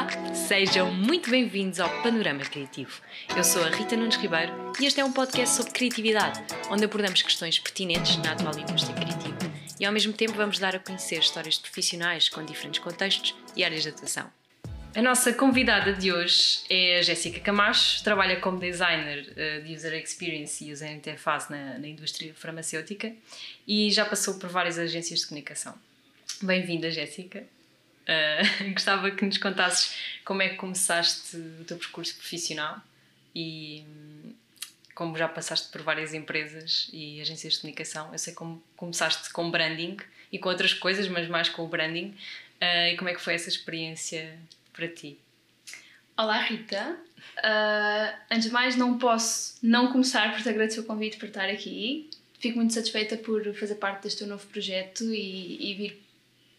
Olá, 0.00 0.34
sejam 0.34 0.90
muito 0.90 1.28
bem-vindos 1.28 1.78
ao 1.78 2.02
Panorama 2.02 2.40
Criativo. 2.40 3.02
Eu 3.36 3.44
sou 3.44 3.62
a 3.62 3.68
Rita 3.68 3.94
Nunes 3.94 4.16
Ribeiro 4.16 4.50
e 4.80 4.86
este 4.86 4.98
é 4.98 5.04
um 5.04 5.12
podcast 5.12 5.56
sobre 5.56 5.72
criatividade, 5.72 6.40
onde 6.70 6.86
abordamos 6.86 7.20
questões 7.20 7.58
pertinentes 7.58 8.16
na 8.16 8.32
atual 8.32 8.58
indústria 8.58 8.94
criativa 8.94 9.36
e 9.78 9.84
ao 9.84 9.92
mesmo 9.92 10.14
tempo 10.14 10.32
vamos 10.32 10.58
dar 10.58 10.74
a 10.74 10.78
conhecer 10.78 11.18
histórias 11.18 11.56
de 11.56 11.60
profissionais 11.60 12.30
com 12.30 12.42
diferentes 12.42 12.80
contextos 12.80 13.34
e 13.54 13.62
áreas 13.62 13.82
de 13.82 13.90
atuação. 13.90 14.32
A 14.96 15.02
nossa 15.02 15.34
convidada 15.34 15.92
de 15.92 16.10
hoje 16.10 16.60
é 16.70 17.00
a 17.00 17.02
Jéssica 17.02 17.38
Camacho, 17.40 18.02
trabalha 18.02 18.40
como 18.40 18.58
designer 18.58 19.30
eh, 19.36 19.60
de 19.60 19.74
User 19.74 19.92
Experience 20.02 20.64
e 20.64 20.72
User 20.72 20.90
Interface 20.90 21.52
na, 21.52 21.76
na 21.78 21.86
indústria 21.86 22.32
farmacêutica 22.34 23.12
e 23.68 23.90
já 23.90 24.06
passou 24.06 24.38
por 24.38 24.48
várias 24.48 24.78
agências 24.78 25.20
de 25.20 25.26
comunicação. 25.26 25.74
Bem-vinda, 26.40 26.90
Jéssica. 26.90 27.44
Uh, 28.10 28.72
gostava 28.74 29.08
que 29.12 29.24
nos 29.24 29.38
contasses 29.38 29.94
como 30.24 30.42
é 30.42 30.48
que 30.48 30.56
começaste 30.56 31.36
o 31.36 31.64
teu 31.64 31.76
percurso 31.76 32.16
profissional 32.16 32.80
e 33.34 33.84
como 34.94 35.16
já 35.16 35.28
passaste 35.28 35.70
por 35.70 35.82
várias 35.82 36.12
empresas 36.12 36.90
e 36.92 37.20
agências 37.20 37.54
de 37.54 37.60
comunicação. 37.60 38.10
Eu 38.12 38.18
sei 38.18 38.34
como 38.34 38.62
começaste 38.76 39.32
com 39.32 39.50
branding 39.50 39.96
e 40.32 40.38
com 40.38 40.48
outras 40.48 40.74
coisas, 40.74 41.06
mas 41.08 41.28
mais 41.28 41.48
com 41.48 41.64
o 41.64 41.68
branding. 41.68 42.16
Uh, 42.60 42.92
e 42.92 42.96
como 42.96 43.08
é 43.08 43.14
que 43.14 43.20
foi 43.20 43.34
essa 43.34 43.48
experiência 43.48 44.36
para 44.72 44.88
ti? 44.88 45.16
Olá 46.16 46.42
Rita, 46.42 46.98
uh, 47.38 48.18
antes 48.30 48.48
de 48.48 48.52
mais 48.52 48.76
não 48.76 48.98
posso 48.98 49.56
não 49.62 49.90
começar 49.90 50.32
por 50.32 50.42
te 50.42 50.48
agradecer 50.48 50.80
o 50.80 50.84
convite 50.84 51.16
por 51.16 51.28
estar 51.28 51.48
aqui. 51.48 52.10
Fico 52.38 52.56
muito 52.56 52.74
satisfeita 52.74 53.16
por 53.16 53.54
fazer 53.54 53.76
parte 53.76 54.02
deste 54.02 54.18
teu 54.18 54.26
novo 54.26 54.46
projeto 54.48 55.04
e, 55.04 55.70
e 55.70 55.74
vir 55.74 56.02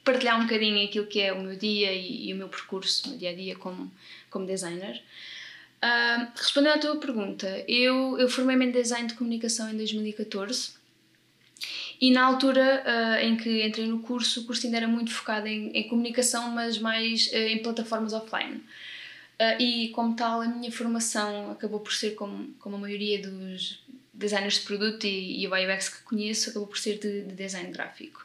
partilhar 0.04 0.40
um 0.40 0.44
bocadinho 0.44 0.84
aquilo 0.86 1.06
que 1.06 1.20
é 1.20 1.32
o 1.32 1.42
meu 1.42 1.56
dia 1.56 1.92
e, 1.94 2.30
e 2.30 2.34
o 2.34 2.36
meu 2.36 2.50
percurso 2.50 3.10
no 3.10 3.18
dia 3.18 3.30
a 3.30 3.36
dia 3.36 3.56
como, 3.56 3.92
como 4.30 4.46
designer. 4.46 5.02
Uh, 5.84 6.28
respondendo 6.36 6.76
à 6.76 6.78
tua 6.78 6.96
pergunta, 6.98 7.66
eu, 7.68 8.18
eu 8.20 8.30
formei-me 8.30 8.68
em 8.68 8.72
design 8.72 9.08
de 9.08 9.16
comunicação 9.16 9.70
em 9.72 9.78
2014 9.78 10.74
e 12.00 12.12
na 12.12 12.24
altura 12.24 12.84
uh, 12.86 13.26
em 13.26 13.36
que 13.36 13.66
entrei 13.66 13.88
no 13.88 14.00
curso, 14.00 14.42
o 14.42 14.46
curso 14.46 14.66
ainda 14.66 14.78
era 14.78 14.88
muito 14.88 15.12
focado 15.12 15.48
em, 15.48 15.72
em 15.72 15.88
comunicação, 15.88 16.52
mas 16.52 16.78
mais 16.78 17.28
uh, 17.28 17.36
em 17.36 17.64
plataformas 17.64 18.14
offline. 18.14 18.64
e 19.60 19.90
como 19.90 20.16
tal, 20.16 20.42
a 20.42 20.48
minha 20.48 20.72
formação 20.72 21.52
acabou 21.52 21.80
por 21.80 21.94
ser, 21.94 22.12
como, 22.12 22.54
como 22.60 22.76
a 22.76 22.80
maioria 22.80 23.20
dos 23.20 23.84
designers 24.14 24.56
de 24.56 24.62
produto 24.62 25.06
e, 25.06 25.44
e 25.44 25.48
UI 25.48 25.66
UX 25.66 25.90
que 25.90 26.04
conheço, 26.04 26.52
acabou 26.52 26.68
por 26.68 26.78
ser 26.78 27.00
de, 27.00 27.24
de 27.24 27.34
design 27.34 27.72
gráfico. 27.72 28.24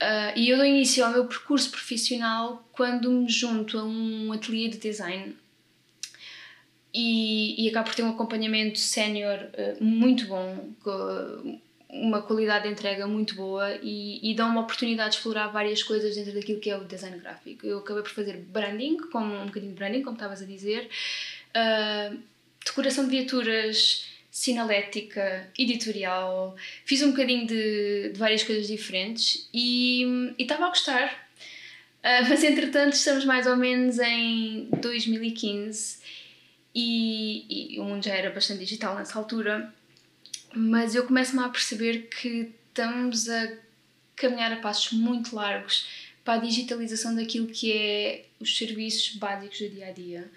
Uh, 0.00 0.32
e 0.34 0.48
eu 0.48 0.56
dou 0.56 0.64
início 0.64 1.04
ao 1.04 1.12
meu 1.12 1.26
percurso 1.26 1.70
profissional 1.70 2.66
quando 2.72 3.10
me 3.10 3.28
junto 3.28 3.78
a 3.78 3.84
um 3.84 4.32
ateliê 4.32 4.68
de 4.68 4.78
design 4.78 5.36
e, 6.94 7.62
e 7.62 7.68
acabo 7.68 7.88
por 7.88 7.94
ter 7.94 8.02
um 8.02 8.10
acompanhamento 8.10 8.78
sénior 8.78 9.38
uh, 9.38 9.84
muito 9.84 10.26
bom, 10.26 10.72
uma 11.90 12.22
qualidade 12.22 12.66
de 12.66 12.72
entrega 12.72 13.06
muito 13.06 13.34
boa 13.34 13.76
e, 13.82 14.30
e 14.30 14.34
dão 14.34 14.48
uma 14.48 14.62
oportunidade 14.62 15.10
de 15.10 15.16
explorar 15.16 15.48
várias 15.48 15.82
coisas 15.82 16.14
dentro 16.14 16.32
daquilo 16.32 16.60
que 16.60 16.70
é 16.70 16.76
o 16.76 16.84
design 16.84 17.18
gráfico. 17.18 17.66
Eu 17.66 17.78
acabei 17.78 18.02
por 18.02 18.12
fazer 18.12 18.36
branding, 18.38 18.96
como 19.12 19.34
um 19.34 19.46
bocadinho 19.46 19.72
de 19.72 19.78
branding, 19.78 20.02
como 20.02 20.16
estavas 20.16 20.40
a 20.40 20.46
dizer, 20.46 20.88
uh, 21.50 22.18
decoração 22.64 23.04
de 23.04 23.10
viaturas, 23.10 24.06
sinalética, 24.30 25.50
editorial, 25.58 26.56
fiz 26.84 27.02
um 27.02 27.10
bocadinho 27.10 27.46
de, 27.46 28.10
de 28.12 28.18
várias 28.18 28.42
coisas 28.42 28.66
diferentes 28.66 29.48
e 29.52 30.34
estava 30.38 30.66
a 30.66 30.68
gostar. 30.68 31.28
Uh, 31.98 32.24
mas 32.30 32.42
entretanto 32.44 32.94
estamos 32.94 33.24
mais 33.24 33.46
ou 33.46 33.56
menos 33.56 33.98
em 33.98 34.68
2015 34.80 35.98
e, 36.74 37.74
e 37.74 37.80
o 37.80 37.84
mundo 37.84 38.04
já 38.04 38.14
era 38.14 38.30
bastante 38.30 38.60
digital 38.60 38.94
nessa 38.96 39.18
altura, 39.18 39.72
mas 40.54 40.94
eu 40.94 41.06
começo-me 41.06 41.42
a 41.42 41.48
perceber 41.48 42.08
que 42.08 42.52
estamos 42.68 43.28
a 43.28 43.52
caminhar 44.16 44.52
a 44.52 44.56
passos 44.56 44.92
muito 44.92 45.34
largos 45.34 45.88
para 46.24 46.34
a 46.34 46.42
digitalização 46.42 47.14
daquilo 47.14 47.48
que 47.48 47.72
é 47.72 48.24
os 48.38 48.56
serviços 48.56 49.16
básicos 49.16 49.58
do 49.58 49.68
dia 49.70 49.86
a 49.86 49.92
dia. 49.92 50.30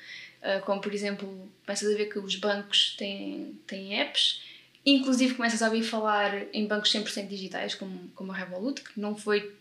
Ah, 0.43 0.59
como 0.59 0.81
por 0.81 0.93
exemplo, 0.93 1.49
começas 1.65 1.91
a 1.91 1.97
ver 1.97 2.07
que 2.07 2.19
os 2.19 2.35
bancos 2.35 2.95
têm, 2.97 3.57
têm 3.65 3.99
apps, 4.01 4.41
inclusive 4.85 5.35
começas 5.35 5.61
a 5.61 5.67
ouvir 5.67 5.83
falar 5.83 6.45
em 6.53 6.67
bancos 6.67 6.91
100% 6.91 7.27
digitais, 7.27 7.73
como, 7.73 8.11
como 8.13 8.33
a 8.33 8.35
Revolut, 8.35 8.81
que 8.81 8.99
não 8.99 9.15
foi 9.15 9.55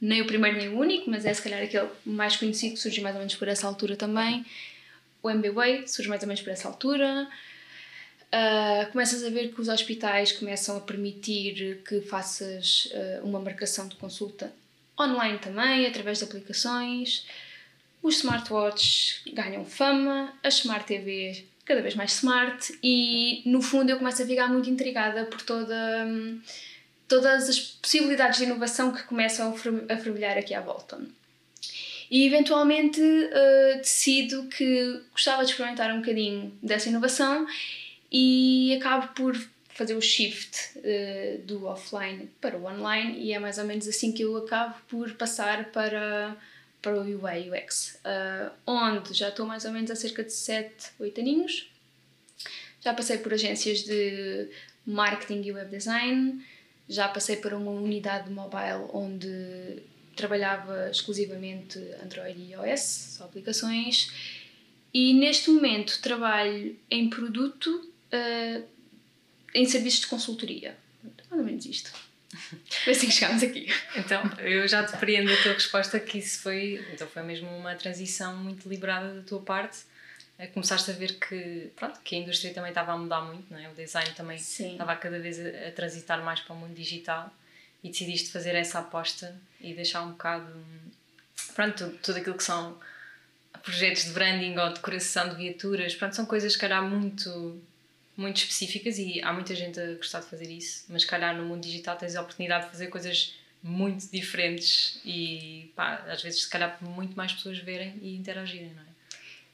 nem 0.00 0.22
o 0.22 0.26
primeiro 0.26 0.56
nem 0.56 0.68
o 0.70 0.78
único, 0.78 1.10
mas 1.10 1.26
é 1.26 1.34
se 1.34 1.42
calhar 1.42 1.62
aquele 1.62 1.88
mais 2.04 2.36
conhecido 2.36 2.74
que 2.74 2.80
surge 2.80 3.00
mais 3.02 3.14
ou 3.14 3.20
menos 3.20 3.36
por 3.36 3.46
essa 3.46 3.66
altura 3.66 3.94
também. 3.94 4.44
O 5.22 5.30
MBWay 5.30 5.86
surge 5.86 6.08
mais 6.08 6.22
ou 6.22 6.26
menos 6.26 6.42
por 6.42 6.50
essa 6.50 6.66
altura. 6.66 7.28
Uh, 8.32 8.90
começas 8.90 9.22
a 9.22 9.28
ver 9.28 9.52
que 9.52 9.60
os 9.60 9.68
hospitais 9.68 10.32
começam 10.32 10.78
a 10.78 10.80
permitir 10.80 11.82
que 11.86 12.00
faças 12.00 12.88
uh, 12.92 13.24
uma 13.24 13.38
marcação 13.38 13.86
de 13.86 13.94
consulta 13.96 14.50
online 14.98 15.38
também, 15.38 15.86
através 15.86 16.18
de 16.18 16.24
aplicações 16.24 17.26
os 18.02 18.16
smartwatches 18.16 19.22
ganham 19.32 19.64
fama, 19.64 20.32
as 20.42 20.54
smart 20.54 20.86
TVs 20.86 21.44
cada 21.64 21.80
vez 21.80 21.94
mais 21.94 22.12
smart 22.12 22.78
e 22.82 23.42
no 23.46 23.62
fundo 23.62 23.90
eu 23.90 23.98
começo 23.98 24.22
a 24.22 24.26
ficar 24.26 24.48
muito 24.48 24.68
intrigada 24.68 25.24
por 25.26 25.40
toda, 25.42 26.08
todas 27.06 27.48
as 27.48 27.58
possibilidades 27.58 28.38
de 28.38 28.44
inovação 28.44 28.92
que 28.92 29.04
começam 29.04 29.54
a 29.88 29.96
fervilhar 29.96 30.36
aqui 30.36 30.54
à 30.54 30.60
volta. 30.60 31.00
E 32.10 32.26
eventualmente 32.26 33.00
uh, 33.00 33.78
decido 33.78 34.44
que 34.48 35.00
gostava 35.12 35.44
de 35.44 35.52
experimentar 35.52 35.90
um 35.94 36.00
bocadinho 36.00 36.52
dessa 36.62 36.88
inovação 36.88 37.46
e 38.10 38.76
acabo 38.76 39.08
por 39.14 39.34
fazer 39.70 39.94
o 39.94 40.02
shift 40.02 40.78
uh, 40.78 41.42
do 41.46 41.64
offline 41.64 42.28
para 42.38 42.58
o 42.58 42.66
online 42.66 43.18
e 43.18 43.32
é 43.32 43.38
mais 43.38 43.56
ou 43.56 43.64
menos 43.64 43.88
assim 43.88 44.12
que 44.12 44.22
eu 44.22 44.36
acabo 44.36 44.74
por 44.88 45.12
passar 45.14 45.70
para 45.70 46.36
para 46.82 47.00
o 47.00 47.02
UI 47.02 47.50
UX, 47.50 47.98
uh, 48.04 48.52
onde 48.66 49.14
já 49.14 49.28
estou 49.28 49.46
mais 49.46 49.64
ou 49.64 49.70
menos 49.70 49.90
há 49.90 49.96
cerca 49.96 50.24
de 50.24 50.32
7, 50.32 50.90
8 50.98 51.20
aninhos. 51.20 51.70
Já 52.80 52.92
passei 52.92 53.18
por 53.18 53.32
agências 53.32 53.84
de 53.84 54.50
marketing 54.84 55.42
e 55.46 55.52
web 55.52 55.70
design, 55.70 56.44
já 56.88 57.08
passei 57.08 57.36
por 57.36 57.54
uma 57.54 57.70
unidade 57.70 58.28
mobile 58.28 58.88
onde 58.92 59.80
trabalhava 60.16 60.90
exclusivamente 60.90 61.78
Android 62.02 62.38
e 62.38 62.52
iOS, 62.52 63.16
só 63.16 63.24
aplicações, 63.24 64.12
e 64.92 65.14
neste 65.14 65.50
momento 65.50 66.00
trabalho 66.02 66.76
em 66.90 67.08
produto 67.08 67.68
uh, 68.12 68.64
em 69.54 69.64
serviços 69.64 70.00
de 70.00 70.06
consultoria. 70.08 70.76
Mais 71.30 71.40
ou 71.40 71.46
menos 71.46 71.64
isto. 71.64 71.92
Foi 72.84 72.92
assim 72.92 73.06
que 73.06 73.12
chegámos 73.12 73.42
aqui. 73.42 73.66
Então, 73.96 74.22
eu 74.38 74.66
já 74.66 74.82
depreendo 74.82 75.32
a 75.32 75.42
tua 75.42 75.52
resposta 75.52 75.98
que 76.00 76.18
isso 76.18 76.42
foi, 76.42 76.84
então 76.92 77.06
foi 77.06 77.22
mesmo 77.22 77.48
uma 77.48 77.74
transição 77.74 78.36
muito 78.36 78.68
deliberada 78.68 79.14
da 79.14 79.22
tua 79.22 79.40
parte. 79.40 79.78
Eh, 80.38 80.46
começaste 80.48 80.90
a 80.90 80.94
ver 80.94 81.18
que, 81.18 81.70
pronto, 81.76 82.00
que 82.00 82.16
a 82.16 82.18
indústria 82.18 82.52
também 82.52 82.70
estava 82.70 82.92
a 82.92 82.98
mudar 82.98 83.20
muito, 83.22 83.52
não 83.52 83.58
é? 83.58 83.68
o 83.68 83.74
design 83.74 84.10
também 84.14 84.38
Sim. 84.38 84.72
estava 84.72 84.96
cada 84.96 85.18
vez 85.18 85.38
a, 85.38 85.70
transitar 85.72 86.22
mais 86.22 86.40
para 86.40 86.54
o 86.54 86.58
mundo 86.58 86.74
digital 86.74 87.32
e 87.84 87.90
decidiste 87.90 88.30
fazer 88.30 88.54
essa 88.54 88.80
aposta 88.80 89.36
e 89.60 89.74
deixar 89.74 90.02
um 90.02 90.12
bocado, 90.12 90.52
pronto, 91.54 91.76
tudo, 91.76 91.98
tudo 91.98 92.18
aquilo 92.18 92.36
que 92.36 92.44
são 92.44 92.78
projetos 93.62 94.04
de 94.04 94.10
branding 94.10 94.56
ou 94.56 94.72
decoração 94.72 95.28
de 95.28 95.36
viaturas, 95.36 95.94
pronto, 95.94 96.16
são 96.16 96.26
coisas 96.26 96.54
que 96.54 96.60
calhar 96.60 96.82
muito 96.82 97.62
muito 98.16 98.36
específicas 98.38 98.98
e 98.98 99.20
há 99.22 99.32
muita 99.32 99.54
gente 99.54 99.80
a 99.80 99.94
gostar 99.94 100.20
de 100.20 100.26
fazer 100.26 100.50
isso, 100.50 100.84
mas 100.88 101.04
calhar 101.04 101.36
no 101.36 101.44
mundo 101.44 101.62
digital 101.62 101.96
tens 101.96 102.14
a 102.14 102.20
oportunidade 102.20 102.66
de 102.66 102.70
fazer 102.70 102.88
coisas 102.88 103.34
muito 103.62 104.06
diferentes 104.10 105.00
e 105.04 105.70
pá, 105.76 106.04
às 106.08 106.22
vezes 106.22 106.42
se 106.42 106.50
calhar 106.50 106.76
muito 106.82 107.16
mais 107.16 107.32
pessoas 107.32 107.58
verem 107.58 107.94
e 108.02 108.16
interagirem, 108.16 108.72
não 108.74 108.82
é? 108.82 108.92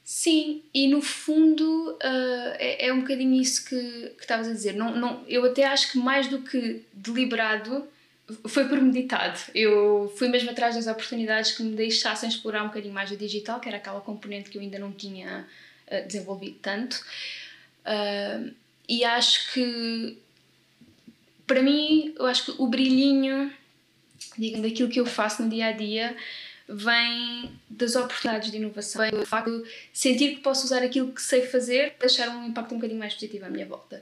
Sim, 0.03 0.63
e 0.73 0.87
no 0.87 1.03
fundo 1.03 1.91
uh, 1.91 2.55
é, 2.57 2.87
é, 2.87 2.91
um 2.91 3.01
bocadinho 3.01 3.39
isso 3.39 3.63
que 3.63 4.15
estavas 4.19 4.47
a 4.47 4.53
dizer. 4.53 4.73
Não, 4.73 4.95
não, 4.95 5.23
eu 5.27 5.45
até 5.45 5.65
acho 5.65 5.91
que 5.91 5.99
mais 5.99 6.25
do 6.25 6.41
que 6.41 6.83
deliberado 6.91 7.87
foi 8.47 8.67
premeditado. 8.67 9.39
Eu 9.53 10.11
fui 10.17 10.27
mesmo 10.27 10.49
atrás 10.49 10.73
das 10.73 10.87
oportunidades 10.87 11.51
que 11.51 11.61
me 11.61 11.75
deixassem 11.75 12.27
explorar 12.27 12.63
um 12.63 12.69
bocadinho 12.69 12.91
mais 12.91 13.11
o 13.11 13.15
digital, 13.15 13.59
que 13.59 13.67
era 13.67 13.77
aquela 13.77 14.01
componente 14.01 14.49
que 14.49 14.57
eu 14.57 14.63
ainda 14.63 14.79
não 14.79 14.91
tinha 14.91 15.47
uh, 15.85 16.07
desenvolvido 16.07 16.57
tanto. 16.59 17.05
Uh, 17.89 18.53
e 18.87 19.03
acho 19.03 19.51
que, 19.53 20.17
para 21.47 21.63
mim, 21.63 22.13
eu 22.17 22.25
acho 22.27 22.45
que 22.45 22.61
o 22.61 22.67
brilhinho, 22.67 23.51
digamos, 24.37 24.69
daquilo 24.69 24.89
que 24.89 24.99
eu 24.99 25.05
faço 25.05 25.41
no 25.41 25.49
dia 25.49 25.67
a 25.67 25.71
dia 25.71 26.15
vem 26.71 27.51
das 27.67 27.95
oportunidades 27.95 28.51
de 28.51 28.57
inovação, 28.57 29.01
vem 29.01 29.11
do 29.11 29.25
facto 29.25 29.49
de 29.49 29.67
sentir 29.91 30.35
que 30.35 30.41
posso 30.41 30.65
usar 30.65 30.83
aquilo 30.83 31.11
que 31.11 31.21
sei 31.21 31.41
fazer 31.47 31.93
para 31.93 32.07
deixar 32.07 32.29
um 32.29 32.45
impacto 32.45 32.73
um 32.73 32.77
bocadinho 32.77 32.99
mais 32.99 33.15
positivo 33.15 33.45
à 33.45 33.49
minha 33.49 33.65
volta. 33.65 33.99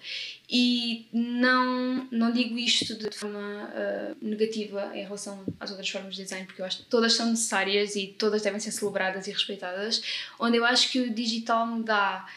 E 0.50 1.08
não, 1.14 2.06
não 2.12 2.30
digo 2.32 2.58
isto 2.58 2.94
de 2.96 3.10
forma 3.16 3.40
uh, 3.40 4.18
negativa 4.22 4.92
em 4.94 5.04
relação 5.04 5.46
às 5.62 5.70
outras 5.70 5.90
formas 5.90 6.14
de 6.14 6.24
design, 6.24 6.46
porque 6.46 6.62
eu 6.62 6.66
acho 6.66 6.80
que 6.80 6.86
todas 6.90 7.14
são 7.14 7.30
necessárias 7.30 7.96
e 7.96 8.08
todas 8.08 8.42
devem 8.42 8.60
ser 8.60 8.72
celebradas 8.72 9.28
e 9.28 9.32
respeitadas, 9.32 10.02
onde 10.38 10.58
eu 10.58 10.66
acho 10.66 10.92
que 10.92 11.00
o 11.00 11.10
digital 11.10 11.66
me 11.66 11.84
dá 11.84 12.28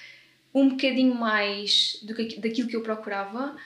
um 0.54 0.70
bocadinho 0.70 1.14
mais 1.14 1.98
do 2.02 2.14
que, 2.14 2.38
daquilo 2.38 2.68
que 2.68 2.76
eu 2.76 2.82
procurava 2.82 3.56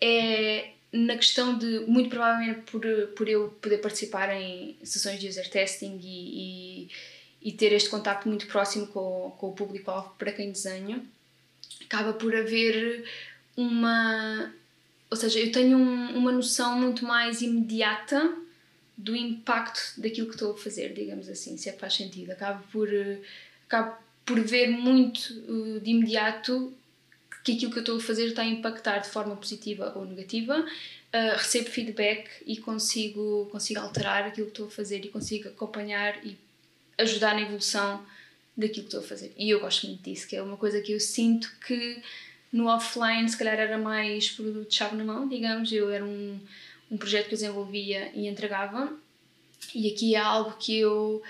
é 0.00 0.70
na 0.92 1.16
questão 1.16 1.56
de, 1.58 1.80
muito 1.80 2.08
provavelmente 2.08 2.60
por, 2.70 2.82
por 3.14 3.28
eu 3.28 3.50
poder 3.60 3.78
participar 3.78 4.34
em 4.34 4.76
sessões 4.82 5.20
de 5.20 5.28
user 5.28 5.48
testing 5.50 6.00
e, 6.02 6.86
e, 7.42 7.48
e 7.48 7.52
ter 7.52 7.72
este 7.72 7.90
contacto 7.90 8.28
muito 8.28 8.46
próximo 8.46 8.86
com, 8.86 9.34
com 9.38 9.48
o 9.48 9.52
público-alvo 9.52 10.14
para 10.18 10.32
quem 10.32 10.50
desenho, 10.50 11.06
acaba 11.84 12.12
por 12.14 12.34
haver 12.34 13.04
uma. 13.56 14.52
Ou 15.10 15.16
seja, 15.16 15.38
eu 15.38 15.52
tenho 15.52 15.76
um, 15.76 16.16
uma 16.16 16.32
noção 16.32 16.78
muito 16.78 17.04
mais 17.04 17.42
imediata 17.42 18.34
do 18.96 19.14
impacto 19.14 20.00
daquilo 20.00 20.26
que 20.26 20.34
estou 20.34 20.52
a 20.52 20.56
fazer, 20.56 20.92
digamos 20.92 21.28
assim, 21.28 21.56
se 21.56 21.68
é 21.68 21.72
que 21.72 21.78
faz 21.78 21.94
sentido. 21.94 22.32
Acabo 22.32 22.62
por, 22.72 22.88
acabo 23.66 23.96
por 24.28 24.38
ver 24.40 24.68
muito 24.68 25.32
uh, 25.48 25.80
de 25.80 25.90
imediato 25.90 26.70
que 27.42 27.52
aquilo 27.52 27.72
que 27.72 27.78
eu 27.78 27.82
estou 27.82 27.96
a 27.96 28.00
fazer 28.00 28.26
está 28.26 28.42
a 28.42 28.46
impactar 28.46 28.98
de 28.98 29.08
forma 29.08 29.34
positiva 29.34 29.90
ou 29.96 30.04
negativa, 30.04 30.60
uh, 30.60 31.36
recebo 31.38 31.70
feedback 31.70 32.28
e 32.46 32.58
consigo, 32.58 33.48
consigo 33.50 33.80
alterar 33.80 34.24
aquilo 34.24 34.48
que 34.48 34.52
estou 34.52 34.66
a 34.66 34.70
fazer 34.70 35.02
e 35.02 35.08
consigo 35.08 35.48
acompanhar 35.48 36.22
e 36.22 36.36
ajudar 36.98 37.34
na 37.34 37.40
evolução 37.40 38.04
daquilo 38.54 38.82
que 38.82 38.88
estou 38.88 39.00
a 39.00 39.02
fazer. 39.02 39.32
E 39.38 39.48
eu 39.48 39.60
gosto 39.60 39.86
muito 39.86 40.02
disso, 40.02 40.28
que 40.28 40.36
é 40.36 40.42
uma 40.42 40.58
coisa 40.58 40.82
que 40.82 40.92
eu 40.92 41.00
sinto 41.00 41.50
que 41.66 42.02
no 42.52 42.66
offline 42.66 43.26
se 43.26 43.36
calhar 43.36 43.58
era 43.58 43.78
mais 43.78 44.30
produto-chave 44.30 44.94
na 44.94 45.04
mão, 45.04 45.26
digamos, 45.26 45.72
eu 45.72 45.90
era 45.90 46.04
um, 46.04 46.38
um 46.90 46.98
projeto 46.98 47.28
que 47.28 47.34
eu 47.34 47.38
desenvolvia 47.38 48.10
e 48.14 48.26
entregava, 48.26 48.92
e 49.74 49.90
aqui 49.90 50.14
é 50.14 50.18
algo 50.18 50.52
que 50.58 50.78
eu 50.78 51.22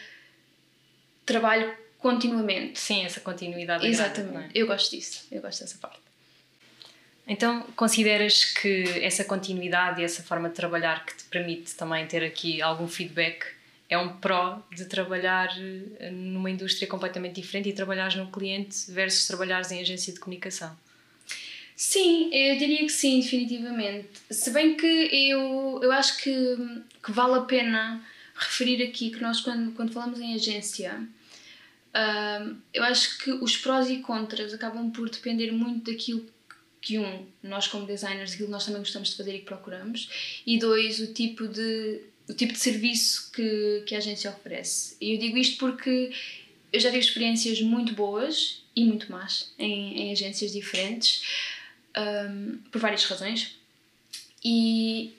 trabalho 1.25 1.73
continuamente. 1.99 2.79
Sim, 2.79 3.05
essa 3.05 3.21
continuidade. 3.21 3.87
É 3.87 3.89
Exatamente, 3.89 4.57
é? 4.57 4.63
eu 4.63 4.67
gosto 4.67 4.91
disso, 4.91 5.27
eu 5.31 5.41
gosto 5.41 5.61
dessa 5.61 5.79
parte. 5.79 6.01
Então, 7.27 7.63
consideras 7.77 8.45
que 8.45 8.85
essa 9.03 9.23
continuidade 9.23 10.01
e 10.01 10.05
essa 10.05 10.23
forma 10.23 10.49
de 10.49 10.55
trabalhar 10.55 11.05
que 11.05 11.15
te 11.15 11.25
permite 11.25 11.75
também 11.75 12.07
ter 12.07 12.25
aqui 12.25 12.63
algum 12.63 12.89
feedback 12.89 13.45
é 13.89 13.99
um 13.99 14.17
pró 14.17 14.63
de 14.75 14.87
trabalhar 14.87 15.49
eh, 15.99 16.11
numa 16.11 16.51
indústria 16.51 16.89
completamente 16.89 17.41
diferente 17.41 17.69
e 17.69 17.73
trabalhares 17.73 18.15
no 18.15 18.31
cliente 18.31 18.91
versus 18.91 19.27
trabalhares 19.27 19.71
em 19.71 19.81
agência 19.81 20.13
de 20.13 20.21
comunicação? 20.21 20.77
Sim, 21.75 22.35
eu 22.35 22.59
diria 22.59 22.79
que 22.79 22.89
sim, 22.89 23.21
definitivamente. 23.21 24.09
Se 24.31 24.51
bem 24.51 24.77
que 24.77 24.87
eu, 24.87 25.81
eu 25.83 25.93
acho 25.93 26.19
que, 26.19 26.57
que 27.03 27.13
vale 27.13 27.39
a 27.39 27.43
pena 27.43 28.03
referir 28.35 28.83
aqui 28.83 29.11
que 29.11 29.21
nós, 29.21 29.41
quando, 29.41 29.73
quando 29.73 29.93
falamos 29.93 30.21
em 30.21 30.35
agência, 30.35 31.01
uh, 31.99 32.57
eu 32.73 32.85
acho 32.85 33.19
que 33.19 33.33
os 33.33 33.57
prós 33.57 33.91
e 33.91 33.99
contras 33.99 34.55
acabam 34.55 34.91
por 34.91 35.11
depender 35.11 35.51
muito 35.51 35.91
daquilo 35.91 36.25
que 36.81 36.99
um, 36.99 37.27
nós 37.43 37.67
como 37.67 37.87
designers, 37.87 38.33
aquilo 38.33 38.47
que 38.47 38.53
nós 38.53 38.65
também 38.65 38.81
gostamos 38.81 39.11
de 39.11 39.17
fazer 39.17 39.35
e 39.35 39.39
que 39.41 39.45
procuramos, 39.45 40.41
e 40.47 40.59
dois, 40.59 41.01
o 41.01 41.13
tipo 41.13 41.49
de, 41.49 42.01
o 42.29 42.33
tipo 42.33 42.53
de 42.53 42.59
serviço 42.59 43.31
que, 43.33 43.83
que 43.87 43.95
a 43.95 43.99
agência 43.99 44.31
oferece. 44.31 44.97
E 45.01 45.15
eu 45.15 45.19
digo 45.19 45.37
isto 45.37 45.59
porque 45.59 46.13
eu 46.73 46.81
já 46.81 46.91
tive 46.91 47.03
experiências 47.03 47.61
muito 47.61 47.95
boas 47.95 48.63
e 48.77 48.85
muito 48.85 49.11
más 49.11 49.53
em, 49.59 50.03
em 50.03 50.13
agências 50.13 50.53
diferentes, 50.53 51.23
um, 51.97 52.59
por 52.71 52.81
várias 52.81 53.05
razões, 53.05 53.57
e, 54.45 55.13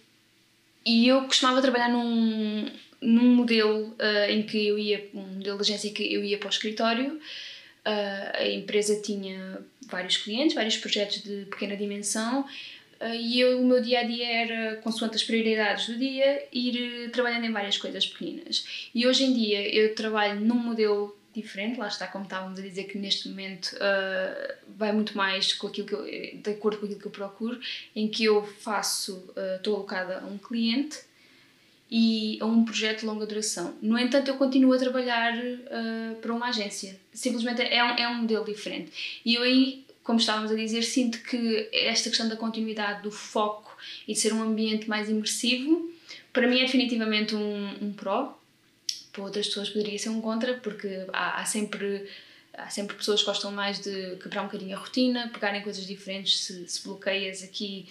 e 0.85 1.07
eu 1.07 1.23
costumava 1.23 1.61
trabalhar 1.61 1.89
num, 1.89 2.71
num 3.01 3.35
modelo 3.35 3.87
uh, 3.89 4.29
em 4.29 4.43
que 4.43 4.67
eu 4.67 4.77
ia, 4.77 5.09
um 5.13 5.21
modelo 5.21 5.57
de 5.57 5.63
agência 5.63 5.87
em 5.87 5.93
que 5.93 6.13
eu 6.13 6.23
ia 6.23 6.37
para 6.37 6.47
o 6.47 6.49
escritório, 6.49 7.15
uh, 7.15 8.37
a 8.37 8.47
empresa 8.47 9.01
tinha 9.01 9.59
vários 9.87 10.17
clientes, 10.17 10.53
vários 10.53 10.77
projetos 10.77 11.23
de 11.23 11.45
pequena 11.45 11.75
dimensão 11.75 12.41
uh, 12.41 13.13
e 13.13 13.39
eu, 13.39 13.61
o 13.61 13.65
meu 13.65 13.81
dia 13.81 14.01
a 14.01 14.03
dia 14.03 14.27
era, 14.27 14.75
consoante 14.77 15.15
as 15.15 15.23
prioridades 15.23 15.87
do 15.87 15.97
dia, 15.97 16.45
ir 16.51 17.09
trabalhando 17.11 17.45
em 17.45 17.51
várias 17.51 17.77
coisas 17.77 18.05
pequeninas. 18.05 18.89
E 18.93 19.07
hoje 19.07 19.23
em 19.23 19.33
dia 19.33 19.67
eu 19.73 19.95
trabalho 19.95 20.39
num 20.41 20.55
modelo 20.59 21.17
diferente, 21.33 21.79
lá 21.79 21.87
está, 21.87 22.05
como 22.07 22.25
estávamos 22.25 22.59
a 22.59 22.61
dizer, 22.61 22.85
que 22.85 22.97
neste 22.97 23.29
momento 23.29 23.75
uh, 23.75 24.53
vai 24.75 24.91
muito 24.91 25.15
mais 25.15 25.53
com 25.53 25.67
aquilo 25.67 25.87
que 25.87 25.93
eu, 25.93 26.03
de 26.03 26.49
acordo 26.49 26.79
com 26.79 26.85
aquilo 26.85 26.99
que 26.99 27.07
eu 27.07 27.11
procuro, 27.11 27.57
em 27.95 28.09
que 28.09 28.25
eu 28.25 28.45
faço, 28.45 29.31
estou 29.55 29.75
alocada 29.75 30.19
a 30.19 30.25
um 30.25 30.37
cliente 30.37 30.97
e 31.91 32.37
a 32.39 32.45
um 32.45 32.63
projeto 32.63 32.99
de 32.99 33.05
longa 33.05 33.25
duração. 33.25 33.75
No 33.81 33.97
entanto, 33.97 34.27
eu 34.27 34.35
continuo 34.35 34.73
a 34.73 34.77
trabalhar 34.77 35.33
uh, 35.35 36.15
para 36.21 36.33
uma 36.33 36.49
agência. 36.49 36.99
Simplesmente 37.11 37.61
é 37.61 37.83
um, 37.83 37.89
é 37.97 38.07
um 38.07 38.21
modelo 38.21 38.45
diferente. 38.45 39.21
E 39.25 39.35
eu 39.35 39.41
aí, 39.41 39.85
como 40.03 40.19
estávamos 40.19 40.51
a 40.51 40.55
dizer, 40.55 40.83
sinto 40.83 41.19
que 41.23 41.67
esta 41.73 42.09
questão 42.09 42.29
da 42.29 42.35
continuidade, 42.35 43.01
do 43.01 43.11
foco 43.11 43.75
e 44.07 44.13
de 44.13 44.19
ser 44.19 44.33
um 44.33 44.43
ambiente 44.43 44.87
mais 44.87 45.09
imersivo, 45.09 45.91
para 46.31 46.47
mim 46.47 46.59
é 46.59 46.65
definitivamente 46.65 47.35
um, 47.35 47.67
um 47.81 47.93
pró. 47.93 48.37
Para 49.11 49.23
outras 49.23 49.47
pessoas 49.47 49.69
poderia 49.69 49.97
ser 49.97 50.09
um 50.09 50.21
contra, 50.21 50.53
porque 50.55 51.05
há, 51.11 51.41
há 51.41 51.45
sempre 51.45 52.07
há 52.53 52.69
sempre 52.69 52.95
pessoas 52.95 53.21
que 53.21 53.25
gostam 53.25 53.51
mais 53.51 53.79
de 53.79 54.17
quebrar 54.17 54.41
um 54.41 54.45
bocadinho 54.45 54.75
a 54.75 54.79
rotina, 54.79 55.29
pegarem 55.33 55.61
coisas 55.61 55.85
diferentes, 55.85 56.41
se, 56.41 56.67
se 56.67 56.83
bloqueias 56.83 57.41
aqui 57.41 57.87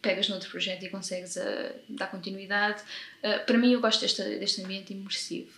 pegas 0.00 0.28
noutro 0.28 0.50
projeto 0.50 0.84
e 0.84 0.88
consegues 0.88 1.36
uh, 1.36 1.74
dar 1.88 2.06
continuidade. 2.08 2.82
Uh, 3.22 3.44
para 3.44 3.58
mim, 3.58 3.72
eu 3.72 3.80
gosto 3.80 4.00
deste, 4.00 4.22
deste 4.22 4.62
ambiente 4.62 4.92
imersivo. 4.92 5.50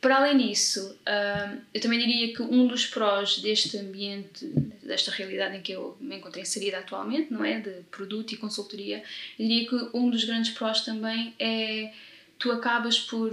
Para 0.00 0.16
além 0.16 0.38
disso, 0.38 0.98
uh, 1.06 1.60
eu 1.74 1.80
também 1.80 1.98
diria 1.98 2.34
que 2.34 2.42
um 2.42 2.66
dos 2.66 2.86
prós 2.86 3.38
deste 3.38 3.76
ambiente, 3.76 4.46
desta 4.82 5.10
realidade 5.10 5.56
em 5.56 5.60
que 5.60 5.72
eu 5.72 5.96
me 6.00 6.16
encontrei 6.16 6.42
inserida 6.42 6.78
atualmente, 6.78 7.32
não 7.32 7.44
é? 7.44 7.60
De 7.60 7.82
produto 7.90 8.32
e 8.32 8.36
consultoria, 8.36 9.02
eu 9.38 9.46
diria 9.46 9.68
que 9.68 9.90
um 9.92 10.08
dos 10.08 10.24
grandes 10.24 10.52
prós 10.52 10.82
também 10.82 11.34
é 11.38 11.92
tu 12.38 12.50
acabas 12.50 12.98
por 12.98 13.30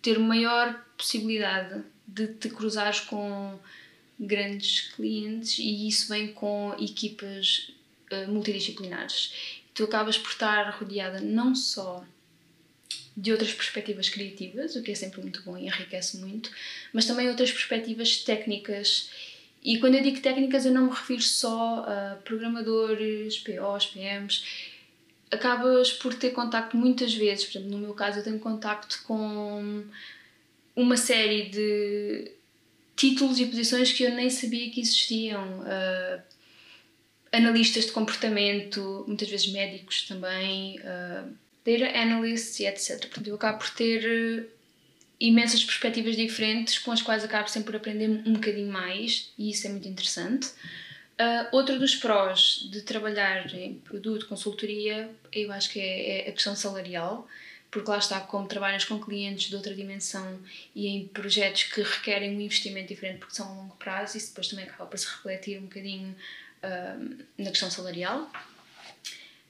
ter 0.00 0.18
maior 0.18 0.80
possibilidade 0.96 1.82
de 2.06 2.28
te 2.28 2.48
cruzares 2.48 3.00
com 3.00 3.58
grandes 4.18 4.92
clientes 4.92 5.58
e 5.58 5.88
isso 5.88 6.08
vem 6.08 6.28
com 6.28 6.74
equipas 6.78 7.72
multidisciplinares. 8.26 9.62
Tu 9.74 9.84
acabas 9.84 10.16
por 10.16 10.30
estar 10.30 10.70
rodeada 10.78 11.20
não 11.20 11.54
só 11.54 12.04
de 13.16 13.30
outras 13.30 13.52
perspectivas 13.52 14.08
criativas, 14.08 14.74
o 14.74 14.82
que 14.82 14.90
é 14.90 14.94
sempre 14.94 15.20
muito 15.20 15.42
bom 15.42 15.56
e 15.56 15.66
enriquece 15.66 16.18
muito, 16.18 16.50
mas 16.92 17.06
também 17.06 17.28
outras 17.28 17.50
perspectivas 17.50 18.18
técnicas. 18.18 19.10
E 19.62 19.78
quando 19.78 19.94
eu 19.94 20.02
digo 20.02 20.20
técnicas, 20.20 20.66
eu 20.66 20.72
não 20.72 20.86
me 20.86 20.90
refiro 20.90 21.22
só 21.22 21.84
a 21.86 22.16
programadores, 22.24 23.38
POs, 23.38 23.86
PMs. 23.86 24.44
Acabas 25.30 25.92
por 25.92 26.14
ter 26.14 26.30
contacto 26.30 26.76
muitas 26.76 27.14
vezes, 27.14 27.44
por 27.44 27.58
exemplo, 27.58 27.70
no 27.70 27.78
meu 27.78 27.94
caso, 27.94 28.18
eu 28.18 28.24
tenho 28.24 28.38
contacto 28.38 29.02
com 29.06 29.84
uma 30.74 30.96
série 30.96 31.48
de 31.48 32.32
títulos 32.96 33.38
e 33.38 33.46
posições 33.46 33.92
que 33.92 34.02
eu 34.02 34.14
nem 34.14 34.28
sabia 34.28 34.70
que 34.70 34.80
existiam. 34.80 35.60
Uh, 35.60 36.33
analistas 37.34 37.86
de 37.86 37.92
comportamento, 37.92 39.04
muitas 39.08 39.28
vezes 39.28 39.52
médicos 39.52 40.02
também, 40.02 40.78
uh, 40.80 41.28
data 41.64 41.98
analysts 41.98 42.60
e 42.60 42.66
etc. 42.66 43.00
Portanto, 43.00 43.26
eu 43.26 43.34
acabo 43.34 43.58
por 43.58 43.70
ter 43.70 44.04
uh, 44.04 44.46
imensas 45.18 45.64
perspectivas 45.64 46.16
diferentes 46.16 46.78
com 46.78 46.92
as 46.92 47.02
quais 47.02 47.24
acabo 47.24 47.48
sempre 47.48 47.72
por 47.72 47.76
aprender 47.76 48.08
um 48.08 48.34
bocadinho 48.34 48.72
mais 48.72 49.32
e 49.36 49.50
isso 49.50 49.66
é 49.66 49.70
muito 49.70 49.88
interessante. 49.88 50.48
Uh, 51.14 51.46
outro 51.52 51.78
dos 51.78 51.94
prós 51.94 52.68
de 52.70 52.82
trabalhar 52.82 53.52
em 53.54 53.74
produto, 53.74 54.26
consultoria, 54.26 55.10
eu 55.32 55.52
acho 55.52 55.70
que 55.70 55.80
é, 55.80 56.26
é 56.26 56.28
a 56.28 56.32
questão 56.32 56.56
salarial, 56.56 57.28
porque 57.70 57.90
lá 57.90 57.98
está, 57.98 58.20
como 58.20 58.46
trabalhas 58.46 58.84
com 58.84 59.00
clientes 59.00 59.48
de 59.48 59.56
outra 59.56 59.74
dimensão 59.74 60.40
e 60.74 60.86
em 60.86 61.08
projetos 61.08 61.64
que 61.64 61.82
requerem 61.82 62.36
um 62.36 62.40
investimento 62.40 62.88
diferente 62.88 63.18
porque 63.18 63.34
são 63.34 63.46
a 63.46 63.54
longo 63.54 63.76
prazo, 63.76 64.16
isso 64.16 64.28
depois 64.28 64.48
também 64.48 64.64
acaba 64.64 64.86
por 64.86 64.96
se 64.96 65.06
refletir 65.06 65.58
um 65.58 65.62
bocadinho 65.62 66.14
na 67.38 67.50
questão 67.50 67.70
salarial. 67.70 68.30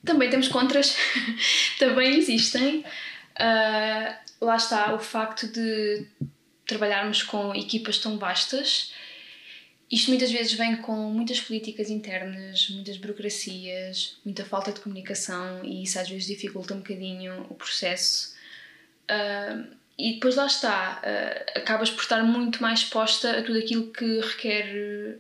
Também 0.05 0.29
temos 0.29 0.49
contras, 0.49 0.97
também 1.79 2.19
existem. 2.19 2.81
Uh, 2.81 4.45
lá 4.45 4.57
está 4.57 4.95
o 4.95 4.99
facto 4.99 5.47
de 5.49 6.07
trabalharmos 6.67 7.23
com 7.23 7.55
equipas 7.55 7.99
tão 7.99 8.19
vastas. 8.19 8.93
Isto 9.91 10.11
muitas 10.11 10.31
vezes 10.31 10.53
vem 10.55 10.77
com 10.77 10.97
muitas 11.11 11.41
políticas 11.41 11.89
internas, 11.89 12.69
muitas 12.71 12.97
burocracias, 12.97 14.19
muita 14.25 14.45
falta 14.45 14.73
de 14.73 14.81
comunicação 14.81 15.65
e 15.65 15.83
isso 15.83 15.99
às 15.99 16.09
vezes 16.09 16.27
dificulta 16.27 16.75
um 16.75 16.79
bocadinho 16.79 17.47
o 17.51 17.55
processo. 17.55 18.35
Uh, 19.05 19.75
e 19.97 20.15
depois 20.15 20.35
lá 20.35 20.47
está, 20.47 21.01
uh, 21.01 21.59
acabas 21.59 21.91
por 21.91 22.03
estar 22.03 22.23
muito 22.23 22.61
mais 22.61 22.81
exposta 22.81 23.39
a 23.39 23.43
tudo 23.43 23.59
aquilo 23.59 23.93
que 23.93 24.21
requer 24.21 25.19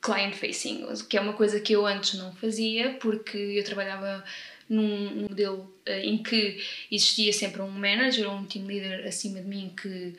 client 0.00 0.34
facing, 0.34 0.86
que 1.08 1.16
é 1.16 1.20
uma 1.20 1.32
coisa 1.32 1.60
que 1.60 1.72
eu 1.72 1.86
antes 1.86 2.14
não 2.14 2.32
fazia, 2.32 2.94
porque 3.00 3.36
eu 3.36 3.64
trabalhava 3.64 4.24
num 4.68 5.22
modelo 5.22 5.72
uh, 5.88 5.92
em 5.92 6.22
que 6.22 6.62
existia 6.90 7.32
sempre 7.32 7.60
um 7.60 7.70
manager 7.70 8.30
ou 8.30 8.36
um 8.36 8.44
team 8.44 8.66
leader 8.66 9.06
acima 9.06 9.40
de 9.40 9.46
mim 9.46 9.74
que 9.80 10.14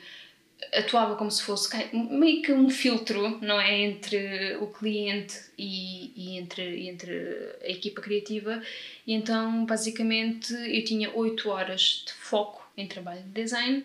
atuava 0.74 1.16
como 1.16 1.30
se 1.30 1.42
fosse 1.42 1.68
meio 1.92 2.42
que 2.42 2.52
um 2.52 2.70
filtro, 2.70 3.38
não 3.40 3.60
é? 3.60 3.80
Entre 3.80 4.56
o 4.56 4.68
cliente 4.68 5.36
e, 5.58 6.12
e 6.14 6.38
entre, 6.38 6.88
entre 6.88 7.12
a 7.62 7.68
equipa 7.68 8.00
criativa. 8.00 8.62
E 9.06 9.12
então, 9.12 9.64
basicamente, 9.64 10.52
eu 10.52 10.84
tinha 10.84 11.10
8 11.14 11.48
horas 11.48 12.04
de 12.06 12.12
foco 12.12 12.62
em 12.76 12.86
trabalho 12.86 13.22
de 13.22 13.30
design 13.30 13.84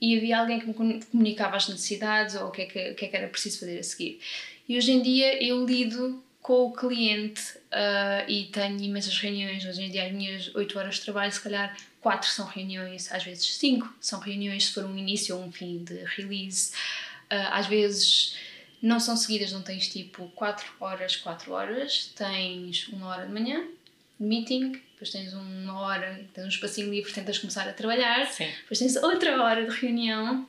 e 0.00 0.16
havia 0.16 0.38
alguém 0.38 0.60
que 0.60 0.66
me 0.66 0.74
comunicava 0.74 1.56
as 1.56 1.68
necessidades 1.68 2.34
ou 2.34 2.48
o 2.48 2.50
que 2.50 2.62
é 2.62 2.66
que, 2.66 2.90
o 2.90 2.94
que, 2.94 3.04
é 3.04 3.08
que 3.08 3.16
era 3.16 3.28
preciso 3.28 3.60
fazer 3.60 3.78
a 3.78 3.82
seguir. 3.82 4.20
E 4.68 4.76
hoje 4.76 4.92
em 4.92 5.02
dia 5.02 5.42
eu 5.42 5.64
lido 5.64 6.22
com 6.42 6.66
o 6.66 6.72
cliente 6.72 7.42
uh, 7.56 8.28
e 8.28 8.44
tenho 8.46 8.80
imensas 8.80 9.18
reuniões. 9.18 9.64
Hoje 9.64 9.82
em 9.82 9.90
dia, 9.90 10.06
as 10.06 10.12
minhas 10.12 10.54
8 10.54 10.78
horas 10.78 10.94
de 10.94 11.00
trabalho, 11.00 11.32
se 11.32 11.40
calhar 11.40 11.76
quatro 12.00 12.28
são 12.28 12.46
reuniões, 12.46 13.10
às 13.10 13.24
vezes 13.24 13.56
cinco 13.56 13.92
são 14.00 14.20
reuniões 14.20 14.66
se 14.66 14.72
for 14.72 14.84
um 14.84 14.96
início 14.96 15.36
ou 15.36 15.42
um 15.42 15.50
fim 15.50 15.82
de 15.82 16.04
release. 16.16 16.72
Uh, 17.32 17.50
às 17.50 17.66
vezes 17.66 18.36
não 18.80 19.00
são 19.00 19.16
seguidas, 19.16 19.52
não 19.52 19.62
tens 19.62 19.88
tipo 19.88 20.28
4 20.36 20.64
horas, 20.78 21.16
4 21.16 21.52
horas, 21.52 22.12
tens 22.14 22.86
uma 22.88 23.08
hora 23.08 23.26
de 23.26 23.32
manhã, 23.32 23.64
meeting, 24.18 24.80
depois 24.92 25.10
tens 25.10 25.32
uma 25.32 25.80
hora, 25.80 26.24
tens 26.32 26.44
um 26.44 26.48
espacinho 26.48 26.90
livre, 26.90 27.12
tentas 27.12 27.38
começar 27.38 27.68
a 27.68 27.72
trabalhar, 27.72 28.26
Sim. 28.26 28.46
depois 28.46 28.78
tens 28.78 28.96
outra 28.96 29.42
hora 29.42 29.68
de 29.68 29.76
reunião 29.76 30.46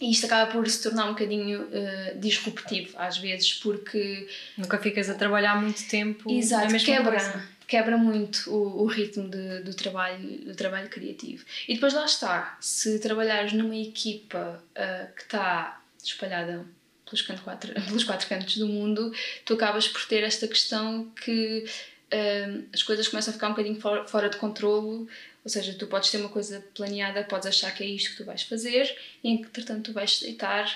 e 0.00 0.10
isto 0.10 0.26
acaba 0.26 0.50
por 0.52 0.68
se 0.68 0.82
tornar 0.82 1.06
um 1.06 1.10
bocadinho 1.10 1.62
uh, 1.62 2.18
disruptivo 2.18 2.94
às 2.96 3.18
vezes, 3.18 3.54
porque. 3.54 4.28
Nunca 4.56 4.78
ficas 4.78 5.10
a 5.10 5.14
trabalhar 5.14 5.60
muito 5.60 5.86
tempo. 5.88 6.30
Exato, 6.30 6.72
quebra. 6.84 7.18
Coisa 7.18 7.58
quebra 7.68 7.98
muito 7.98 8.50
o, 8.50 8.82
o 8.82 8.86
ritmo 8.86 9.28
de, 9.28 9.60
do, 9.60 9.74
trabalho, 9.74 10.18
do 10.46 10.54
trabalho 10.54 10.88
criativo. 10.88 11.44
E 11.68 11.74
depois 11.74 11.92
lá 11.92 12.06
está, 12.06 12.56
se 12.60 12.98
trabalhares 12.98 13.52
numa 13.52 13.76
equipa 13.76 14.64
uh, 14.70 15.14
que 15.14 15.22
está 15.22 15.80
espalhada 16.02 16.64
pelos, 17.04 17.22
canto 17.22 17.42
quatro, 17.42 17.74
pelos 17.86 18.04
quatro 18.04 18.26
cantos 18.26 18.56
do 18.56 18.66
mundo, 18.66 19.12
tu 19.44 19.54
acabas 19.54 19.86
por 19.86 20.04
ter 20.06 20.24
esta 20.24 20.48
questão 20.48 21.10
que 21.22 21.64
uh, 22.12 22.64
as 22.72 22.82
coisas 22.82 23.06
começam 23.06 23.32
a 23.32 23.34
ficar 23.34 23.48
um 23.48 23.50
bocadinho 23.50 23.78
for, 23.78 24.08
fora 24.08 24.30
de 24.30 24.38
controlo, 24.38 25.06
ou 25.48 25.50
seja, 25.50 25.72
tu 25.72 25.86
podes 25.86 26.10
ter 26.10 26.18
uma 26.18 26.28
coisa 26.28 26.62
planeada, 26.74 27.24
podes 27.24 27.46
achar 27.46 27.74
que 27.74 27.82
é 27.82 27.86
isto 27.86 28.10
que 28.10 28.16
tu 28.18 28.24
vais 28.26 28.42
fazer, 28.42 28.94
e 29.24 29.30
entretanto 29.30 29.84
tu 29.84 29.92
vais 29.94 30.20
deitar 30.20 30.70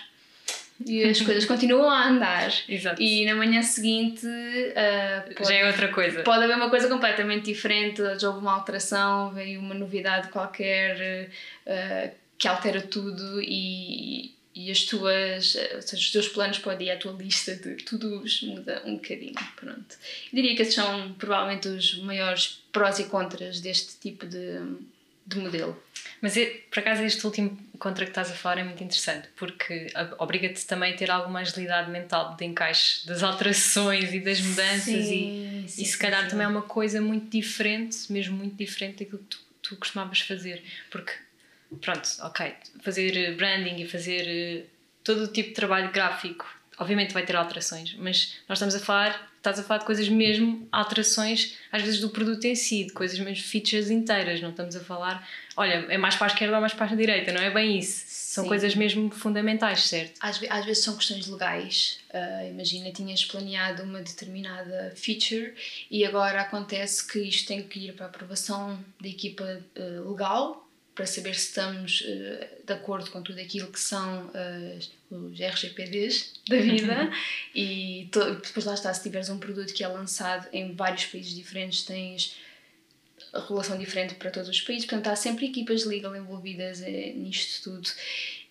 e 0.86 1.04
as 1.04 1.20
coisas 1.22 1.44
continuam 1.44 1.90
a 1.90 2.08
andar. 2.08 2.50
Exato. 2.66 3.00
E 3.02 3.26
na 3.26 3.34
manhã 3.34 3.62
seguinte. 3.62 4.26
Uh, 4.26 5.34
pode, 5.34 5.46
Já 5.46 5.54
é 5.54 5.66
outra 5.66 5.88
coisa. 5.88 6.22
Pode 6.22 6.44
haver 6.44 6.56
uma 6.56 6.70
coisa 6.70 6.88
completamente 6.88 7.44
diferente, 7.44 8.00
já 8.18 8.28
houve 8.28 8.40
uma 8.40 8.54
alteração, 8.54 9.30
veio 9.34 9.60
uma 9.60 9.74
novidade 9.74 10.28
qualquer 10.28 11.28
uh, 11.66 12.10
que 12.38 12.48
altera 12.48 12.80
tudo 12.80 13.42
e, 13.42 14.34
e 14.54 14.70
as 14.70 14.82
tuas, 14.82 15.56
ou 15.74 15.82
seja, 15.82 16.02
os 16.02 16.10
teus 16.10 16.28
planos 16.28 16.58
para 16.58 16.74
o 16.74 16.78
dia, 16.78 16.94
a 16.94 16.96
tua 16.96 17.12
lista 17.12 17.54
de 17.56 17.76
to-dos 17.76 18.42
muda 18.42 18.82
um 18.84 18.96
bocadinho. 18.96 19.34
Pronto. 19.56 19.96
Eu 20.32 20.36
diria 20.36 20.54
que 20.54 20.62
esses 20.62 20.74
são 20.74 21.12
provavelmente 21.14 21.68
os 21.68 21.98
maiores 21.98 22.62
prós 22.70 22.98
e 22.98 23.04
contras 23.04 23.60
deste 23.60 23.98
tipo 23.98 24.26
de, 24.26 24.58
de 25.26 25.38
modelo. 25.38 25.82
Mas 26.20 26.36
é, 26.36 26.46
por 26.70 26.80
acaso 26.80 27.02
este 27.02 27.24
último 27.26 27.58
contra 27.78 28.04
que 28.04 28.12
estás 28.12 28.30
a 28.30 28.34
falar 28.34 28.58
é 28.58 28.64
muito 28.64 28.82
interessante 28.82 29.28
porque 29.34 29.88
obriga-te 30.18 30.64
também 30.66 30.92
a 30.92 30.96
ter 30.96 31.10
alguma 31.10 31.40
agilidade 31.40 31.90
mental 31.90 32.36
de 32.36 32.44
encaixe 32.44 33.04
das 33.06 33.22
alterações 33.24 34.12
e 34.14 34.20
das 34.20 34.40
mudanças 34.40 34.84
sim, 34.84 35.64
e, 35.64 35.68
sim, 35.68 35.82
e 35.82 35.84
se 35.84 35.98
calhar 35.98 36.22
sim. 36.22 36.30
também 36.30 36.44
é 36.44 36.48
uma 36.48 36.62
coisa 36.62 37.00
muito 37.00 37.28
diferente, 37.28 38.12
mesmo 38.12 38.36
muito 38.36 38.54
diferente 38.54 39.04
daquilo 39.04 39.18
que 39.18 39.24
tu, 39.24 39.38
tu 39.62 39.76
costumavas 39.76 40.20
fazer. 40.20 40.62
Porque, 40.90 41.12
pronto, 41.80 42.08
ok, 42.20 42.54
fazer 42.82 43.36
branding 43.36 43.82
e 43.82 43.88
fazer 43.88 44.26
eh, 44.26 44.64
todo 45.02 45.24
o 45.24 45.28
tipo 45.28 45.50
de 45.50 45.54
trabalho 45.54 45.90
gráfico 45.92 46.46
obviamente 46.78 47.12
vai 47.12 47.24
ter 47.24 47.36
alterações, 47.36 47.94
mas 47.98 48.34
nós 48.48 48.58
estamos 48.58 48.74
a 48.74 48.80
falar, 48.80 49.32
estás 49.36 49.58
a 49.58 49.62
falar 49.62 49.78
de 49.78 49.86
coisas 49.86 50.08
mesmo, 50.08 50.66
alterações 50.72 51.56
às 51.70 51.82
vezes 51.82 52.00
do 52.00 52.10
produto 52.10 52.44
em 52.44 52.54
si, 52.54 52.84
de 52.84 52.92
coisas 52.92 53.18
mesmo 53.18 53.44
features 53.44 53.90
inteiras, 53.90 54.40
não 54.40 54.50
estamos 54.50 54.74
a 54.74 54.80
falar, 54.80 55.26
olha, 55.56 55.86
é 55.88 55.98
mais 55.98 56.16
para 56.16 56.26
a 56.26 56.32
esquerda 56.32 56.54
ou 56.56 56.60
mais 56.60 56.74
para 56.74 56.86
a 56.86 56.94
direita, 56.94 57.32
não 57.32 57.40
é 57.40 57.50
bem 57.50 57.78
isso. 57.78 58.04
São 58.32 58.44
Sim. 58.44 58.48
coisas 58.48 58.74
mesmo 58.74 59.10
fundamentais, 59.10 59.82
certo? 59.82 60.18
Às, 60.20 60.42
às 60.48 60.64
vezes 60.64 60.82
são 60.82 60.96
questões 60.96 61.26
legais. 61.26 62.00
Uh, 62.08 62.48
imagina, 62.48 62.90
tinhas 62.90 63.22
planeado 63.26 63.82
uma 63.82 64.00
determinada 64.00 64.90
feature 64.96 65.52
e 65.90 66.02
agora 66.02 66.40
acontece 66.40 67.06
que 67.06 67.18
isto 67.18 67.48
tem 67.48 67.62
que 67.62 67.78
ir 67.78 67.92
para 67.92 68.06
a 68.06 68.08
aprovação 68.08 68.82
da 68.98 69.08
equipa 69.08 69.44
uh, 69.44 70.10
legal 70.10 70.61
para 70.94 71.06
saber 71.06 71.34
se 71.34 71.48
estamos 71.48 72.02
uh, 72.02 72.66
de 72.66 72.72
acordo 72.72 73.10
com 73.10 73.22
tudo 73.22 73.40
aquilo 73.40 73.68
que 73.68 73.80
são 73.80 74.26
uh, 74.26 75.26
os 75.30 75.40
RGPDs 75.40 76.34
da 76.48 76.56
vida. 76.58 77.10
E 77.54 78.08
depois 78.10 78.64
lá 78.64 78.74
está, 78.74 78.92
se 78.94 79.02
tiveres 79.02 79.28
um 79.28 79.38
produto 79.38 79.74
que 79.74 79.84
é 79.84 79.88
lançado 79.88 80.48
em 80.52 80.74
vários 80.74 81.04
países 81.04 81.34
diferentes 81.34 81.82
tens 81.82 82.36
a 83.32 83.40
relação 83.40 83.78
diferente 83.78 84.14
para 84.14 84.30
todos 84.30 84.48
os 84.48 84.60
países, 84.60 84.86
portanto 84.86 85.08
há 85.08 85.16
sempre 85.16 85.46
equipas 85.46 85.84
legal 85.84 86.14
envolvidas 86.14 86.82
eh, 86.82 87.12
nisto 87.14 87.70
tudo 87.70 87.88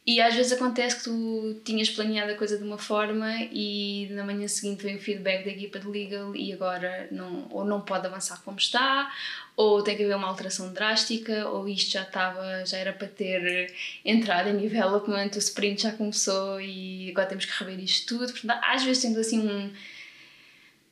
e 0.05 0.19
às 0.19 0.33
vezes 0.33 0.51
acontece 0.51 0.97
que 0.97 1.03
tu 1.03 1.61
tinhas 1.63 1.89
planeado 1.89 2.31
a 2.31 2.35
coisa 2.35 2.57
de 2.57 2.63
uma 2.63 2.77
forma 2.77 3.31
e 3.51 4.07
na 4.11 4.23
manhã 4.23 4.47
seguinte 4.47 4.83
vem 4.83 4.95
o 4.95 4.99
feedback 4.99 5.45
da 5.45 5.51
equipa 5.51 5.79
de 5.79 5.87
legal 5.87 6.35
e 6.35 6.51
agora 6.51 7.07
não, 7.11 7.47
ou 7.51 7.63
não 7.63 7.81
pode 7.81 8.07
avançar 8.07 8.41
como 8.43 8.57
está, 8.57 9.13
ou 9.55 9.83
tem 9.83 9.95
que 9.95 10.03
haver 10.03 10.15
uma 10.15 10.27
alteração 10.27 10.73
drástica, 10.73 11.47
ou 11.49 11.67
isto 11.69 11.91
já 11.91 12.01
estava, 12.01 12.65
já 12.65 12.77
era 12.77 12.91
para 12.91 13.07
ter 13.07 13.71
entrado 14.03 14.49
em 14.49 14.57
development, 14.57 15.29
o 15.35 15.37
sprint 15.37 15.83
já 15.83 15.91
começou 15.91 16.59
e 16.59 17.11
agora 17.11 17.27
temos 17.27 17.45
que 17.45 17.63
rever 17.63 17.79
isto 17.79 18.17
tudo. 18.17 18.31
Portanto, 18.31 18.59
às 18.63 18.83
vezes 18.83 19.03
temos 19.03 19.19
assim 19.19 19.47
um, 19.47 19.71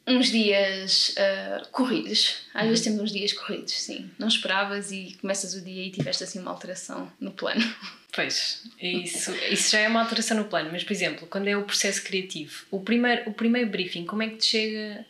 uns 0.05 0.29
dias 0.29 1.15
uh, 1.17 1.67
corridos. 1.71 2.41
Às 2.53 2.67
vezes 2.67 2.83
temos 2.83 3.01
uns 3.01 3.11
dias 3.11 3.33
corridos, 3.33 3.73
sim. 3.73 4.11
Não 4.19 4.27
esperavas 4.27 4.91
e 4.91 5.17
começas 5.19 5.55
o 5.55 5.61
dia 5.61 5.85
e 5.85 5.89
tiveste 5.89 6.23
assim 6.23 6.39
uma 6.39 6.51
alteração 6.51 7.11
no 7.19 7.31
plano. 7.31 7.63
Pois, 8.11 8.63
isso, 8.81 9.31
isso 9.51 9.71
já 9.71 9.79
é 9.79 9.87
uma 9.87 10.01
alteração 10.01 10.37
no 10.37 10.45
plano, 10.45 10.69
mas 10.71 10.83
por 10.83 10.91
exemplo, 10.91 11.27
quando 11.27 11.47
é 11.47 11.55
o 11.55 11.63
processo 11.63 12.03
criativo, 12.03 12.65
o 12.71 12.79
primeiro, 12.81 13.29
o 13.29 13.33
primeiro 13.33 13.69
briefing, 13.69 14.05
como 14.05 14.23
é 14.23 14.29
que 14.29 14.37
te 14.37 14.45
chega, 14.45 15.05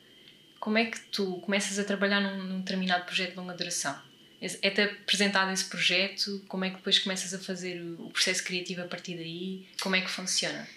como 0.60 0.78
é 0.78 0.86
que 0.86 1.00
tu 1.12 1.38
começas 1.38 1.80
a 1.80 1.84
trabalhar 1.84 2.20
num, 2.20 2.44
num 2.44 2.60
determinado 2.60 3.06
projeto 3.06 3.32
de 3.32 3.38
longa 3.38 3.54
duração? 3.54 3.98
É-te 4.42 4.82
apresentado 4.82 5.52
esse 5.52 5.66
projeto? 5.66 6.44
Como 6.48 6.64
é 6.64 6.70
que 6.70 6.78
depois 6.78 6.98
começas 7.00 7.34
a 7.34 7.40
fazer 7.40 7.82
o 8.00 8.10
processo 8.10 8.44
criativo 8.44 8.82
a 8.82 8.86
partir 8.86 9.16
daí? 9.16 9.68
Como 9.82 9.96
é 9.96 10.02
que 10.02 10.10
funciona? 10.10 10.68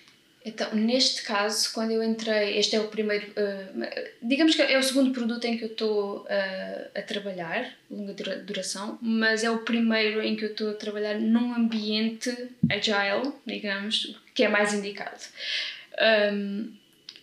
Então, 0.44 0.74
neste 0.74 1.22
caso, 1.22 1.72
quando 1.72 1.92
eu 1.92 2.02
entrei, 2.02 2.58
este 2.58 2.74
é 2.74 2.80
o 2.80 2.88
primeiro, 2.88 3.28
uh, 3.28 3.86
digamos 4.20 4.56
que 4.56 4.62
é 4.62 4.76
o 4.76 4.82
segundo 4.82 5.12
produto 5.12 5.44
em 5.44 5.56
que 5.56 5.64
eu 5.64 5.68
estou 5.68 6.22
uh, 6.22 6.98
a 6.98 7.02
trabalhar, 7.02 7.72
longa 7.88 8.12
duração, 8.44 8.98
mas 9.00 9.44
é 9.44 9.50
o 9.50 9.58
primeiro 9.58 10.20
em 10.20 10.34
que 10.34 10.44
eu 10.44 10.50
estou 10.50 10.70
a 10.70 10.74
trabalhar 10.74 11.14
num 11.20 11.54
ambiente 11.54 12.30
agile, 12.68 13.32
digamos, 13.46 14.16
que 14.34 14.42
é 14.42 14.48
mais 14.48 14.74
indicado. 14.74 15.20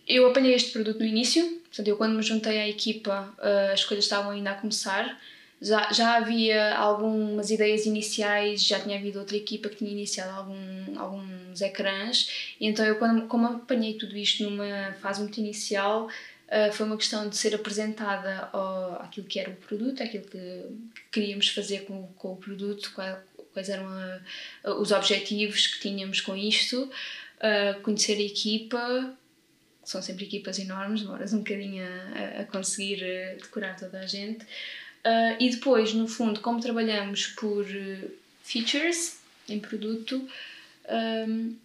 Eu 0.08 0.26
apanhei 0.28 0.54
este 0.54 0.72
produto 0.72 0.98
no 0.98 1.04
início, 1.04 1.60
portanto, 1.68 1.86
eu 1.86 1.96
quando 1.96 2.16
me 2.16 2.22
juntei 2.22 2.58
à 2.58 2.68
equipa, 2.68 3.32
uh, 3.38 3.72
as 3.72 3.84
coisas 3.84 4.04
estavam 4.06 4.32
ainda 4.32 4.50
a 4.50 4.54
começar, 4.54 5.20
já, 5.60 5.92
já 5.92 6.16
havia 6.16 6.74
algumas 6.74 7.50
ideias 7.50 7.84
iniciais, 7.84 8.62
já 8.62 8.80
tinha 8.80 8.98
havido 8.98 9.18
outra 9.18 9.36
equipa 9.36 9.68
que 9.68 9.76
tinha 9.76 9.90
iniciado 9.90 10.30
algum, 10.30 10.98
alguns 10.98 11.60
ecrãs, 11.60 12.54
e 12.58 12.66
então 12.66 12.84
eu, 12.84 12.96
quando, 12.96 13.26
como 13.26 13.46
apanhei 13.46 13.94
tudo 13.94 14.16
isto 14.16 14.42
numa 14.42 14.94
fase 15.00 15.20
muito 15.20 15.38
inicial, 15.38 16.06
uh, 16.06 16.72
foi 16.72 16.86
uma 16.86 16.96
questão 16.96 17.28
de 17.28 17.36
ser 17.36 17.54
apresentada 17.54 18.48
ao, 18.52 19.02
aquilo 19.02 19.26
que 19.26 19.38
era 19.38 19.50
o 19.50 19.56
produto, 19.56 20.02
aquilo 20.02 20.24
que, 20.24 20.38
que 20.94 21.02
queríamos 21.12 21.48
fazer 21.48 21.84
com, 21.84 22.06
com 22.14 22.32
o 22.32 22.36
produto, 22.36 22.92
quais 23.52 23.68
eram 23.68 23.86
a, 23.86 24.70
os 24.80 24.92
objetivos 24.92 25.66
que 25.66 25.80
tínhamos 25.80 26.22
com 26.22 26.34
isto, 26.34 26.84
uh, 26.84 27.80
conhecer 27.82 28.16
a 28.16 28.22
equipa, 28.22 29.14
são 29.84 30.00
sempre 30.00 30.24
equipas 30.24 30.58
enormes, 30.58 31.02
demoras 31.02 31.32
um 31.32 31.38
bocadinho 31.38 31.84
a, 31.84 32.42
a 32.42 32.44
conseguir 32.44 33.02
ah, 33.02 33.34
decorar 33.42 33.76
toda 33.76 33.98
a 33.98 34.06
gente. 34.06 34.46
Uh, 35.04 35.36
e 35.40 35.50
depois, 35.50 35.94
no 35.94 36.06
fundo, 36.06 36.40
como 36.40 36.60
trabalhamos 36.60 37.28
por 37.28 37.64
uh, 37.64 38.10
features 38.42 39.18
em 39.48 39.58
produto, 39.58 40.28
um, 41.28 41.56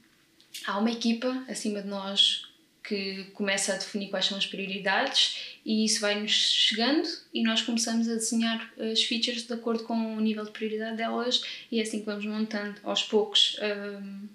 há 0.66 0.78
uma 0.78 0.92
equipa 0.92 1.44
acima 1.50 1.82
de 1.82 1.88
nós 1.88 2.46
que 2.88 3.26
começa 3.34 3.74
a 3.74 3.78
definir 3.78 4.10
quais 4.10 4.26
são 4.26 4.38
as 4.38 4.46
prioridades 4.46 5.58
e 5.66 5.84
isso 5.86 6.00
vai-nos 6.02 6.32
chegando 6.32 7.08
e 7.34 7.42
nós 7.44 7.62
começamos 7.62 8.08
a 8.08 8.14
desenhar 8.14 8.72
as 8.92 9.02
features 9.04 9.48
de 9.48 9.54
acordo 9.54 9.84
com 9.84 10.16
o 10.16 10.22
nível 10.22 10.46
de 10.46 10.52
prioridade 10.52 10.98
delas 10.98 11.42
e 11.72 11.80
é 11.80 11.84
assim 11.84 12.00
que 12.00 12.06
vamos 12.06 12.26
montando 12.26 12.80
aos 12.84 13.02
poucos 13.02 13.58
um, 13.60 14.28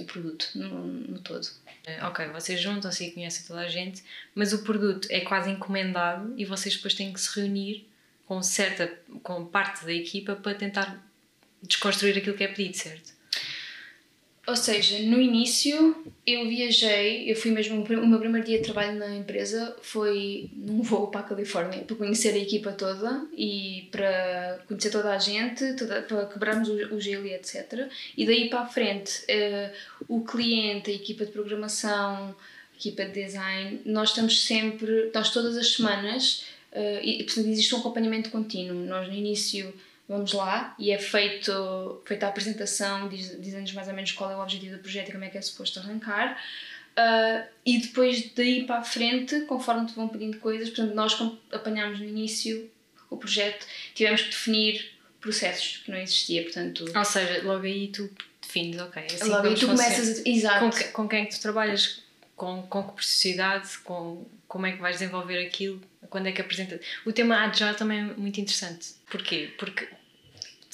o 0.00 0.04
produto 0.04 0.50
no, 0.54 0.86
no 0.86 1.18
todo. 1.18 1.46
É, 1.86 2.02
ok, 2.04 2.26
vocês 2.28 2.60
juntam-se 2.60 3.04
e 3.04 3.10
conhecem 3.12 3.46
toda 3.46 3.60
a 3.60 3.68
gente, 3.68 4.02
mas 4.34 4.52
o 4.52 4.62
produto 4.62 5.06
é 5.10 5.20
quase 5.20 5.50
encomendado 5.50 6.34
e 6.36 6.44
vocês 6.44 6.76
depois 6.76 6.94
têm 6.94 7.12
que 7.12 7.20
se 7.20 7.38
reunir 7.38 7.86
com 8.26 8.42
certa 8.42 8.86
com 9.22 9.44
parte 9.44 9.84
da 9.84 9.92
equipa 9.92 10.34
para 10.34 10.54
tentar 10.54 11.02
desconstruir 11.62 12.16
aquilo 12.16 12.36
que 12.36 12.44
é 12.44 12.48
pedido, 12.48 12.76
certo? 12.76 13.13
Ou 14.46 14.56
seja, 14.56 14.98
no 14.98 15.18
início 15.18 15.96
eu 16.26 16.46
viajei, 16.46 17.30
eu 17.30 17.34
fui 17.34 17.50
mesmo, 17.50 17.82
o 17.82 18.06
meu 18.06 18.18
primeiro 18.18 18.46
dia 18.46 18.58
de 18.58 18.64
trabalho 18.64 18.98
na 18.98 19.16
empresa 19.16 19.74
foi 19.80 20.50
num 20.54 20.82
voo 20.82 21.06
para 21.06 21.20
a 21.20 21.24
Califórnia 21.24 21.80
para 21.80 21.96
conhecer 21.96 22.34
a 22.34 22.38
equipa 22.38 22.72
toda 22.72 23.26
e 23.34 23.88
para 23.90 24.58
conhecer 24.68 24.90
toda 24.90 25.14
a 25.14 25.18
gente, 25.18 25.74
toda, 25.76 26.02
para 26.02 26.26
quebrarmos 26.26 26.68
o, 26.68 26.94
o 26.94 27.00
gelo 27.00 27.26
e 27.26 27.32
etc. 27.32 27.88
E 28.16 28.26
daí 28.26 28.50
para 28.50 28.60
a 28.60 28.66
frente, 28.66 29.22
uh, 29.22 29.72
o 30.08 30.20
cliente, 30.22 30.90
a 30.90 30.94
equipa 30.94 31.24
de 31.24 31.32
programação, 31.32 32.36
a 32.36 32.76
equipa 32.76 33.06
de 33.06 33.12
design, 33.12 33.80
nós 33.86 34.10
estamos 34.10 34.44
sempre, 34.44 35.10
nós 35.14 35.30
todas 35.30 35.56
as 35.56 35.72
semanas, 35.72 36.44
uh, 36.72 37.02
e 37.02 37.24
portanto 37.24 37.48
existe 37.48 37.74
um 37.74 37.78
acompanhamento 37.78 38.28
contínuo. 38.28 38.84
Nós 38.84 39.08
no 39.08 39.14
início 39.14 39.72
vamos 40.08 40.32
lá. 40.32 40.74
E 40.78 40.90
é 40.90 40.98
feito, 40.98 42.02
feita 42.04 42.26
a 42.26 42.28
apresentação, 42.28 43.08
diz, 43.08 43.40
dizendo-nos 43.40 43.72
mais 43.72 43.88
ou 43.88 43.94
menos 43.94 44.12
qual 44.12 44.30
é 44.30 44.36
o 44.36 44.40
objetivo 44.40 44.76
do 44.76 44.82
projeto 44.82 45.08
e 45.08 45.12
como 45.12 45.24
é 45.24 45.28
que 45.28 45.38
é 45.38 45.42
suposto 45.42 45.78
arrancar. 45.78 46.38
Uh, 46.96 47.44
e 47.66 47.78
depois 47.78 48.30
daí 48.34 48.64
para 48.64 48.78
a 48.78 48.84
frente, 48.84 49.40
conforme 49.42 49.86
te 49.86 49.94
vão 49.94 50.08
pedindo 50.08 50.38
coisas, 50.38 50.68
portanto, 50.70 50.94
nós 50.94 51.16
apanhámos 51.52 51.98
no 51.98 52.04
início 52.04 52.70
o 53.10 53.16
projeto, 53.16 53.66
tivemos 53.94 54.22
que 54.22 54.30
definir 54.30 54.92
processos 55.20 55.78
que 55.78 55.90
não 55.90 55.98
existia, 55.98 56.42
portanto... 56.42 56.84
Ou 56.94 57.04
seja, 57.04 57.42
logo 57.42 57.64
aí 57.64 57.88
tu 57.88 58.10
defines, 58.40 58.80
ok, 58.80 59.02
assim 59.06 59.28
logo 59.28 59.48
aí 59.48 59.54
tu 59.54 59.66
começas 59.66 60.20
a... 60.20 60.28
Exato. 60.28 60.60
Com, 60.60 60.70
que, 60.70 60.84
com 60.84 61.08
quem 61.08 61.22
é 61.22 61.26
que 61.26 61.34
tu 61.34 61.40
trabalhas, 61.40 62.02
com, 62.36 62.62
com 62.62 62.84
que 62.84 62.94
preciosidade, 62.94 63.78
com 63.78 64.24
como 64.46 64.66
é 64.66 64.72
que 64.72 64.80
vais 64.80 64.98
desenvolver 64.98 65.44
aquilo, 65.44 65.80
quando 66.10 66.26
é 66.26 66.32
que 66.32 66.40
apresenta. 66.40 66.80
O 67.04 67.12
tema 67.12 67.44
Agile 67.44 67.74
também 67.74 67.98
é 68.00 68.02
muito 68.02 68.40
interessante. 68.40 68.94
Porquê? 69.10 69.52
Porque 69.58 69.88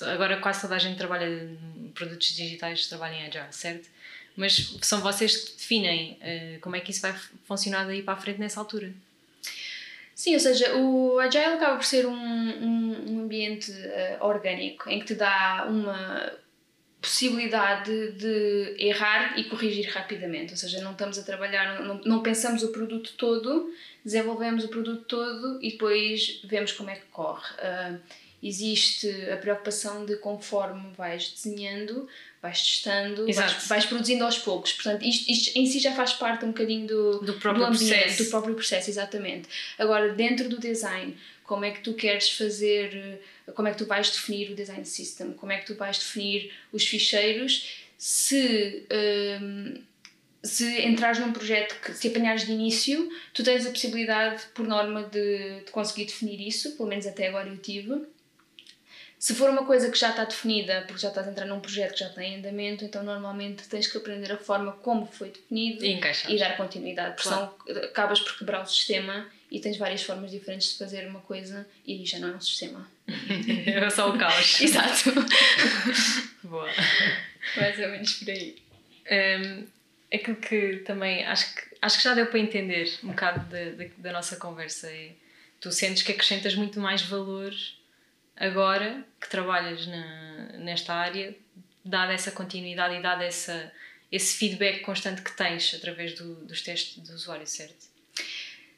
agora 0.02 0.38
quase 0.38 0.62
toda 0.62 0.76
a 0.76 0.78
gente 0.78 0.96
trabalha 0.96 1.26
em 1.26 1.90
produtos 1.94 2.34
digitais, 2.34 2.86
trabalha 2.86 3.14
em 3.14 3.26
Agile, 3.26 3.52
certo? 3.52 3.88
Mas 4.36 4.76
são 4.82 5.00
vocês 5.00 5.36
que 5.36 5.56
definem 5.56 6.18
uh, 6.22 6.60
como 6.60 6.76
é 6.76 6.80
que 6.80 6.90
isso 6.90 7.02
vai 7.02 7.14
funcionar 7.44 7.84
daí 7.84 8.02
para 8.02 8.14
a 8.14 8.16
frente 8.16 8.38
nessa 8.38 8.60
altura. 8.60 8.92
Sim, 10.14 10.34
ou 10.34 10.40
seja, 10.40 10.76
o 10.76 11.18
Agile 11.18 11.44
acaba 11.44 11.76
por 11.76 11.84
ser 11.84 12.06
um, 12.06 12.12
um, 12.12 13.14
um 13.14 13.20
ambiente 13.20 13.70
uh, 13.70 14.24
orgânico 14.24 14.88
em 14.88 15.00
que 15.00 15.06
te 15.06 15.14
dá 15.14 15.66
uma 15.68 16.32
possibilidade 17.00 18.12
de 18.12 18.74
errar 18.78 19.38
e 19.38 19.44
corrigir 19.44 19.90
rapidamente, 19.90 20.52
ou 20.52 20.56
seja, 20.56 20.82
não 20.82 20.92
estamos 20.92 21.18
a 21.18 21.22
trabalhar, 21.22 21.82
não, 21.82 22.00
não 22.04 22.22
pensamos 22.22 22.62
o 22.62 22.68
produto 22.68 23.14
todo, 23.16 23.72
desenvolvemos 24.04 24.64
o 24.64 24.68
produto 24.68 25.04
todo 25.04 25.58
e 25.62 25.72
depois 25.72 26.40
vemos 26.44 26.72
como 26.72 26.90
é 26.90 26.96
que 26.96 27.06
corre. 27.10 27.54
Uh, 27.54 27.98
existe 28.42 29.08
a 29.30 29.36
preocupação 29.36 30.04
de 30.04 30.16
conforme 30.16 30.90
vais 30.96 31.30
desenhando, 31.30 32.08
vais 32.40 32.62
testando, 32.62 33.26
vais, 33.32 33.66
vais, 33.66 33.86
produzindo 33.86 34.24
aos 34.24 34.38
poucos. 34.38 34.72
Portanto, 34.72 35.04
isto, 35.04 35.30
isto, 35.30 35.58
em 35.58 35.66
si 35.66 35.78
já 35.78 35.92
faz 35.92 36.14
parte 36.14 36.44
um 36.44 36.48
bocadinho 36.48 36.86
do, 36.86 37.18
do 37.20 37.34
próprio 37.34 37.66
do 37.66 37.72
ambiente, 37.72 37.94
processo. 37.94 38.24
do 38.24 38.30
próprio 38.30 38.54
processo, 38.54 38.90
exatamente. 38.90 39.48
Agora, 39.78 40.12
dentro 40.14 40.48
do 40.48 40.58
design, 40.58 41.16
como 41.44 41.64
é 41.64 41.70
que 41.70 41.80
tu 41.80 41.94
queres 41.94 42.30
fazer 42.30 43.20
como 43.54 43.68
é 43.68 43.72
que 43.72 43.78
tu 43.78 43.86
vais 43.86 44.10
definir 44.10 44.50
o 44.50 44.54
design 44.54 44.84
system, 44.84 45.32
como 45.32 45.52
é 45.52 45.58
que 45.58 45.66
tu 45.66 45.74
vais 45.74 45.98
definir 45.98 46.52
os 46.72 46.86
ficheiros, 46.86 47.86
se, 47.96 48.86
um, 49.42 49.74
se 50.42 50.80
entrares 50.86 51.18
num 51.18 51.32
projeto 51.32 51.78
que 51.80 51.92
se 51.92 52.08
apanhares 52.08 52.46
de 52.46 52.52
início, 52.52 53.10
tu 53.34 53.42
tens 53.42 53.66
a 53.66 53.70
possibilidade, 53.70 54.42
por 54.54 54.66
norma, 54.66 55.02
de, 55.02 55.60
de 55.60 55.70
conseguir 55.70 56.06
definir 56.06 56.40
isso, 56.40 56.76
pelo 56.76 56.88
menos 56.88 57.06
até 57.06 57.28
agora 57.28 57.48
eu 57.48 57.58
tive. 57.58 58.06
Se 59.18 59.34
for 59.34 59.50
uma 59.50 59.66
coisa 59.66 59.90
que 59.90 59.98
já 59.98 60.08
está 60.08 60.24
definida, 60.24 60.82
porque 60.86 61.02
já 61.02 61.08
estás 61.08 61.28
a 61.28 61.30
entrar 61.30 61.44
num 61.44 61.60
projeto 61.60 61.92
que 61.92 62.00
já 62.00 62.08
está 62.08 62.24
em 62.24 62.38
andamento, 62.38 62.86
então 62.86 63.02
normalmente 63.02 63.68
tens 63.68 63.86
que 63.86 63.98
aprender 63.98 64.32
a 64.32 64.38
forma 64.38 64.72
como 64.72 65.04
foi 65.04 65.28
definido 65.28 65.84
e, 65.84 66.00
e 66.28 66.38
dar 66.38 66.56
continuidade, 66.56 67.16
porque 67.16 67.28
claro. 67.28 67.54
senão 67.66 67.84
acabas 67.84 68.18
por 68.18 68.38
quebrar 68.38 68.62
o 68.62 68.66
sistema 68.66 69.30
e 69.50 69.60
tens 69.60 69.76
várias 69.76 70.02
formas 70.02 70.30
diferentes 70.30 70.72
de 70.72 70.78
fazer 70.78 71.06
uma 71.06 71.20
coisa 71.20 71.68
e 71.86 72.02
já 72.06 72.18
não 72.18 72.28
é 72.28 72.36
um 72.36 72.40
sistema. 72.40 72.90
é 73.66 73.90
só 73.90 74.10
o 74.10 74.18
caos. 74.18 74.60
Exato. 74.60 75.12
Boa. 76.42 76.68
Mais 77.56 77.78
ou 77.78 77.88
menos 77.88 78.12
por 78.14 78.30
aí. 78.30 78.56
Um, 79.10 79.66
aquilo 80.12 80.36
que 80.36 80.76
também 80.86 81.24
acho 81.24 81.54
que, 81.54 81.62
acho 81.80 81.98
que 81.98 82.04
já 82.04 82.14
deu 82.14 82.26
para 82.26 82.38
entender 82.38 82.98
um 83.02 83.08
bocado 83.08 83.40
da, 83.50 83.70
da, 83.70 83.90
da 83.96 84.12
nossa 84.12 84.36
conversa 84.36 84.88
é 84.88 85.12
tu 85.60 85.70
sentes 85.70 86.02
que 86.02 86.12
acrescentas 86.12 86.54
muito 86.54 86.80
mais 86.80 87.02
valor 87.02 87.54
agora 88.36 89.04
que 89.20 89.28
trabalhas 89.28 89.86
na, 89.86 90.58
nesta 90.58 90.94
área, 90.94 91.36
dada 91.84 92.12
essa 92.12 92.30
continuidade 92.32 92.96
e 92.96 93.02
dado 93.02 93.22
essa, 93.22 93.70
esse 94.10 94.38
feedback 94.38 94.80
constante 94.80 95.22
que 95.22 95.36
tens 95.36 95.74
através 95.74 96.14
do, 96.14 96.34
dos 96.46 96.62
testes 96.62 96.96
do 96.96 97.14
usuário, 97.14 97.46
certo? 97.46 97.90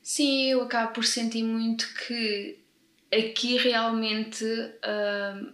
Sim, 0.02 0.50
eu 0.50 0.62
acabo 0.62 0.94
por 0.94 1.04
sentir 1.04 1.44
muito 1.44 1.88
que 1.94 2.58
aqui 3.12 3.56
realmente 3.58 4.44
uh, 4.44 5.52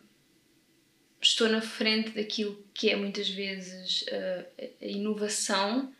estou 1.20 1.48
na 1.48 1.60
frente 1.60 2.10
daquilo 2.10 2.62
que 2.72 2.90
é 2.90 2.96
muitas 2.96 3.28
vezes 3.28 4.02
uh, 4.02 4.64
a 4.80 4.86
inovação 4.86 5.92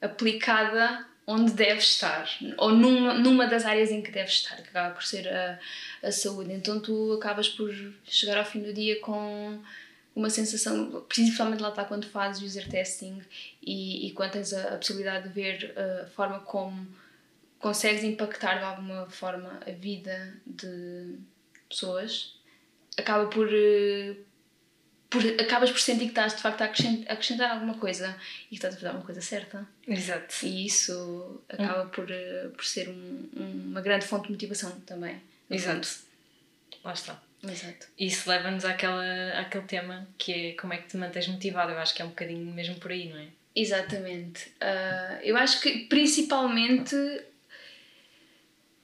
aplicada 0.00 1.06
onde 1.26 1.52
deve 1.54 1.80
estar, 1.80 2.28
ou 2.56 2.70
numa, 2.70 3.14
numa 3.14 3.46
das 3.46 3.64
áreas 3.64 3.90
em 3.90 4.00
que 4.00 4.12
deve 4.12 4.28
estar, 4.28 4.54
que 4.62 4.68
acaba 4.68 4.94
por 4.94 5.02
ser 5.02 5.26
a, 5.26 5.58
a 6.04 6.12
saúde. 6.12 6.52
Então 6.52 6.78
tu 6.78 7.14
acabas 7.14 7.48
por 7.48 7.74
chegar 8.04 8.38
ao 8.38 8.44
fim 8.44 8.62
do 8.62 8.72
dia 8.72 9.00
com 9.00 9.60
uma 10.14 10.30
sensação, 10.30 11.04
principalmente 11.08 11.60
lá 11.60 11.70
está 11.70 11.84
quando 11.84 12.06
fazes 12.06 12.42
user 12.42 12.68
testing 12.68 13.20
e, 13.60 14.06
e 14.06 14.12
quando 14.12 14.32
tens 14.32 14.52
a, 14.52 14.74
a 14.74 14.76
possibilidade 14.76 15.28
de 15.28 15.34
ver 15.34 15.74
a 15.76 16.06
forma 16.06 16.38
como 16.40 16.86
consegues 17.58 18.04
impactar 18.04 18.58
de 18.58 18.64
alguma 18.64 19.08
forma 19.08 19.60
a 19.66 19.70
vida 19.70 20.34
de 20.46 21.18
pessoas, 21.68 22.38
acaba 22.96 23.28
por, 23.28 23.48
eh, 23.52 24.16
por 25.10 25.22
acabas 25.40 25.70
por 25.70 25.80
sentir 25.80 26.04
que 26.04 26.10
estás 26.10 26.36
de 26.36 26.42
facto 26.42 26.62
a 26.62 26.64
acrescentar, 26.66 27.10
a 27.10 27.12
acrescentar 27.14 27.50
alguma 27.50 27.74
coisa 27.74 28.16
e 28.46 28.48
que 28.50 28.54
estás 28.56 28.74
a 28.74 28.76
fazer 28.76 28.88
alguma 28.88 29.06
coisa 29.06 29.20
certa. 29.20 29.66
Exato. 29.86 30.34
E 30.44 30.66
isso 30.66 31.42
acaba 31.48 31.84
hum. 31.84 31.88
por, 31.88 32.10
eh, 32.10 32.48
por 32.54 32.64
ser 32.64 32.88
um, 32.88 33.28
uma 33.34 33.80
grande 33.80 34.06
fonte 34.06 34.26
de 34.26 34.32
motivação 34.32 34.70
também. 34.80 35.20
Exato. 35.50 35.86
Fundo. 35.86 36.06
Lá 36.84 36.92
está. 36.92 37.22
Exato. 37.42 37.86
Isso 37.98 38.28
leva-nos 38.28 38.64
àquela, 38.64 39.40
àquele 39.40 39.64
tema 39.64 40.08
que 40.18 40.32
é 40.32 40.52
como 40.52 40.72
é 40.72 40.78
que 40.78 40.88
te 40.88 40.96
mantens 40.96 41.28
motivado. 41.28 41.72
Eu 41.72 41.78
acho 41.78 41.94
que 41.94 42.02
é 42.02 42.04
um 42.04 42.08
bocadinho 42.08 42.52
mesmo 42.52 42.76
por 42.76 42.90
aí, 42.90 43.08
não 43.08 43.18
é? 43.18 43.28
Exatamente. 43.54 44.48
Uh, 44.60 45.20
eu 45.22 45.36
acho 45.36 45.60
que 45.60 45.86
principalmente 45.86 46.94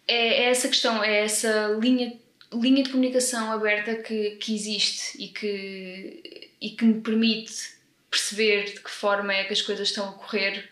é, 0.06 0.14
é 0.14 0.44
essa 0.50 0.68
questão, 0.68 1.02
é 1.02 1.24
essa 1.24 1.76
linha, 1.80 2.18
linha 2.52 2.82
de 2.82 2.90
comunicação 2.90 3.52
aberta 3.52 3.96
que, 3.96 4.32
que 4.36 4.54
existe 4.54 5.22
e 5.22 5.28
que, 5.28 6.50
e 6.60 6.70
que 6.70 6.84
me 6.84 7.00
permite 7.00 7.74
perceber 8.10 8.64
de 8.64 8.80
que 8.80 8.90
forma 8.90 9.32
é 9.32 9.44
que 9.44 9.52
as 9.52 9.62
coisas 9.62 9.88
estão 9.88 10.08
a 10.08 10.12
correr 10.12 10.70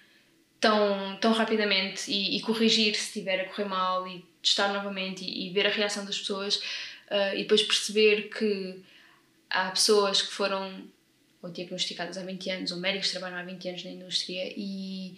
tão, 0.61 1.17
tão 1.17 1.33
rapidamente 1.33 2.11
e, 2.11 2.37
e 2.37 2.41
corrigir 2.43 2.95
se 2.95 3.07
estiver 3.07 3.41
a 3.41 3.49
correr 3.49 3.65
mal 3.65 4.07
e 4.07 4.25
testar 4.43 4.73
novamente 4.73 5.25
e, 5.25 5.49
e 5.49 5.53
ver 5.53 5.67
a 5.67 5.71
reação 5.71 6.05
das 6.05 6.19
pessoas 6.19 6.57
uh, 6.57 7.35
e 7.35 7.39
depois 7.39 7.63
perceber 7.63 8.29
que 8.29 8.83
há 9.49 9.71
pessoas 9.71 10.21
que 10.21 10.33
foram 10.33 10.85
ou 11.43 11.51
diagnosticadas 11.51 12.19
há 12.19 12.23
20 12.23 12.51
anos 12.51 12.73
ou 12.73 12.79
médicos 12.79 13.07
que 13.07 13.13
trabalham 13.13 13.39
há 13.39 13.43
20 13.43 13.69
anos 13.69 13.85
na 13.85 13.91
indústria 13.91 14.53
e, 14.55 15.17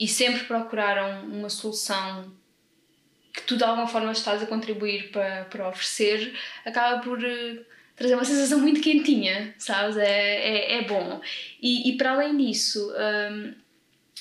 e 0.00 0.08
sempre 0.08 0.44
procuraram 0.44 1.26
uma 1.26 1.50
solução 1.50 2.32
que 3.34 3.42
tu 3.42 3.56
de 3.56 3.64
alguma 3.64 3.88
forma 3.88 4.12
estás 4.12 4.40
a 4.42 4.46
contribuir 4.46 5.10
para, 5.10 5.44
para 5.46 5.68
oferecer, 5.68 6.32
acaba 6.64 7.02
por 7.02 7.18
uh, 7.18 7.64
trazer 7.96 8.14
uma 8.14 8.24
sensação 8.24 8.60
muito 8.60 8.80
quentinha, 8.80 9.52
sabes? 9.58 9.96
É, 9.96 10.06
é, 10.06 10.74
é 10.78 10.82
bom. 10.84 11.20
E, 11.60 11.90
e 11.90 11.96
para 11.96 12.12
além 12.12 12.36
disso, 12.36 12.92
um, 12.92 13.54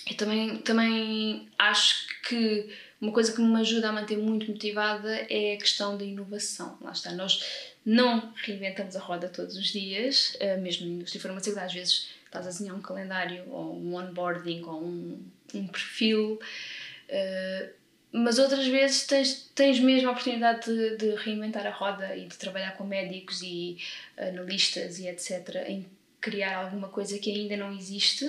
eu 0.10 0.18
também, 0.18 0.58
também 0.58 1.48
acho 1.60 2.08
que 2.28 2.70
uma 3.00 3.12
coisa 3.12 3.34
que 3.34 3.42
me 3.42 3.60
ajuda 3.60 3.90
a 3.90 3.92
manter 3.92 4.18
muito 4.18 4.52
motivada 4.52 5.14
é 5.30 5.54
a 5.54 5.58
questão 5.58 5.96
da 5.96 6.04
inovação. 6.04 6.78
Lá 6.82 6.92
está, 6.92 7.12
nós 7.12 7.44
não 7.86 8.34
reinventamos 8.36 8.96
a 8.96 9.00
roda 9.00 9.30
todos 9.30 9.56
os 9.56 9.68
dias, 9.68 10.36
uh, 10.42 10.60
mesmo 10.60 10.88
na 10.88 10.94
indústria 10.94 11.22
farmacêutica, 11.22 11.66
às 11.66 11.74
vezes 11.74 12.10
estás 12.26 12.48
a 12.48 12.50
desenhar 12.50 12.76
um 12.76 12.82
calendário 12.82 13.44
ou 13.50 13.76
um 13.76 13.96
onboarding 13.96 14.64
ou 14.64 14.84
um, 14.84 15.24
um 15.54 15.68
perfil. 15.68 16.40
Uh, 17.10 17.83
mas 18.14 18.38
outras 18.38 18.68
vezes 18.68 19.08
tens, 19.08 19.50
tens 19.56 19.80
mesmo 19.80 20.08
a 20.08 20.12
oportunidade 20.12 20.66
de, 20.66 20.98
de, 20.98 21.16
reinventar 21.16 21.66
a 21.66 21.72
roda 21.72 22.16
e 22.16 22.28
de 22.28 22.38
trabalhar 22.38 22.78
com 22.78 22.84
médicos 22.84 23.42
e 23.42 23.80
analistas 24.16 25.00
e 25.00 25.08
etc. 25.08 25.66
em 25.68 25.88
criar 26.22 26.58
alguma 26.58 26.90
coisa 26.90 27.18
que 27.18 27.32
ainda 27.32 27.58
não 27.58 27.76
existe, 27.76 28.24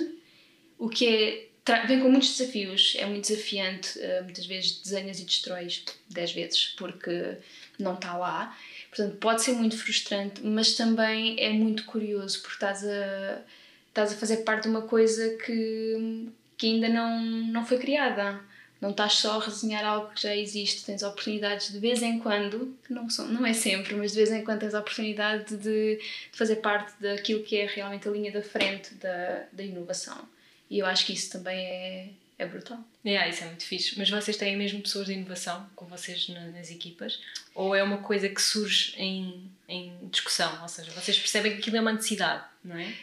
o 0.79 0.89
que 0.89 1.07
é, 1.07 1.85
vem 1.85 2.01
com 2.01 2.09
muitos 2.09 2.35
desafios, 2.35 2.95
é 2.97 3.05
muito 3.05 3.27
desafiante, 3.27 3.99
uh, 3.99 4.23
muitas 4.23 4.47
vezes 4.47 4.81
desenhas 4.81 5.19
e 5.19 5.23
destróis 5.23 5.83
10 6.09 6.31
vezes 6.31 6.73
porque 6.77 7.37
não 7.77 7.93
está 7.93 8.17
lá. 8.17 8.57
Portanto, 8.89 9.17
pode 9.17 9.43
ser 9.43 9.51
muito 9.51 9.77
frustrante, 9.77 10.41
mas 10.43 10.73
também 10.73 11.39
é 11.39 11.51
muito 11.51 11.85
curioso 11.85 12.41
porque 12.41 12.55
estás 12.55 12.83
a, 12.83 13.41
estás 13.89 14.13
a 14.13 14.15
fazer 14.15 14.37
parte 14.37 14.63
de 14.63 14.69
uma 14.69 14.81
coisa 14.81 15.37
que, 15.45 16.27
que 16.57 16.67
ainda 16.67 16.89
não, 16.89 17.21
não 17.21 17.63
foi 17.63 17.77
criada 17.77 18.41
não 18.81 18.91
estás 18.91 19.13
só 19.13 19.39
a 19.39 19.43
resenhar 19.43 19.85
algo 19.85 20.13
que 20.13 20.21
já 20.21 20.35
existe, 20.35 20.85
tens 20.85 21.01
oportunidades 21.01 21.71
de 21.71 21.79
vez 21.79 22.01
em 22.01 22.19
quando, 22.19 22.77
não, 22.89 23.09
são, 23.09 23.27
não 23.27 23.45
é 23.45 23.53
sempre, 23.53 23.95
mas 23.95 24.11
de 24.11 24.17
vez 24.17 24.31
em 24.31 24.43
quando 24.43 24.59
tens 24.59 24.73
a 24.73 24.79
oportunidade 24.79 25.55
de, 25.57 25.97
de 25.97 25.99
fazer 26.31 26.57
parte 26.57 26.93
daquilo 26.99 27.43
que 27.43 27.57
é 27.57 27.65
realmente 27.65 28.07
a 28.07 28.11
linha 28.11 28.31
da 28.31 28.41
frente 28.41 28.93
da, 28.95 29.45
da 29.51 29.63
inovação. 29.63 30.27
E 30.69 30.79
eu 30.79 30.85
acho 30.85 31.05
que 31.05 31.13
isso 31.13 31.31
também 31.31 31.57
é, 31.57 32.09
é 32.37 32.45
brutal. 32.45 32.79
Yeah, 33.05 33.29
isso 33.29 33.43
é 33.43 33.47
muito 33.47 33.65
fixe. 33.65 33.97
Mas 33.97 34.09
vocês 34.09 34.35
têm 34.35 34.57
mesmo 34.57 34.81
pessoas 34.81 35.05
de 35.05 35.13
inovação 35.13 35.67
com 35.75 35.85
vocês 35.85 36.27
na, 36.29 36.47
nas 36.47 36.71
equipas? 36.71 37.19
Ou 37.53 37.75
é 37.75 37.83
uma 37.83 37.99
coisa 37.99 38.27
que 38.27 38.41
surge 38.41 38.93
em, 38.97 39.49
em 39.67 39.95
discussão? 40.11 40.61
Ou 40.61 40.67
seja, 40.67 40.91
vocês 40.91 41.17
percebem 41.17 41.53
que 41.53 41.59
aquilo 41.59 41.77
é 41.77 41.81
uma 41.81 41.93
necessidade, 41.93 42.43
não 42.63 42.77
é? 42.77 42.93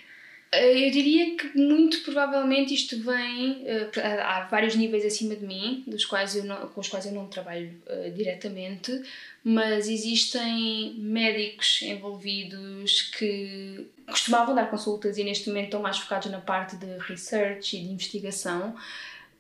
Eh, 0.52 0.86
eu 0.86 0.90
diria 0.90 1.34
que 1.36 1.56
muito 1.56 2.02
provavelmente 2.02 2.74
isto 2.74 3.00
vem. 3.02 3.62
Eh, 3.66 3.90
há 4.22 4.42
vários 4.50 4.76
níveis 4.76 5.04
acima 5.04 5.34
de 5.34 5.46
mim, 5.46 5.82
dos 5.86 6.04
quais 6.04 6.36
eu 6.36 6.44
não, 6.44 6.68
com 6.68 6.80
os 6.80 6.88
quais 6.88 7.06
eu 7.06 7.12
não 7.12 7.26
trabalho 7.26 7.70
uh, 7.86 8.10
diretamente, 8.12 9.02
mas 9.42 9.88
existem 9.88 10.94
médicos 10.98 11.80
envolvidos 11.82 13.02
que 13.16 13.86
costumavam 14.06 14.54
dar 14.54 14.70
consultas 14.70 15.16
e 15.16 15.24
neste 15.24 15.48
momento 15.48 15.66
estão 15.66 15.80
mais 15.80 15.98
focados 15.98 16.30
na 16.30 16.40
parte 16.40 16.76
de 16.76 16.98
research 16.98 17.76
e 17.76 17.82
de 17.84 17.90
investigação. 17.90 18.74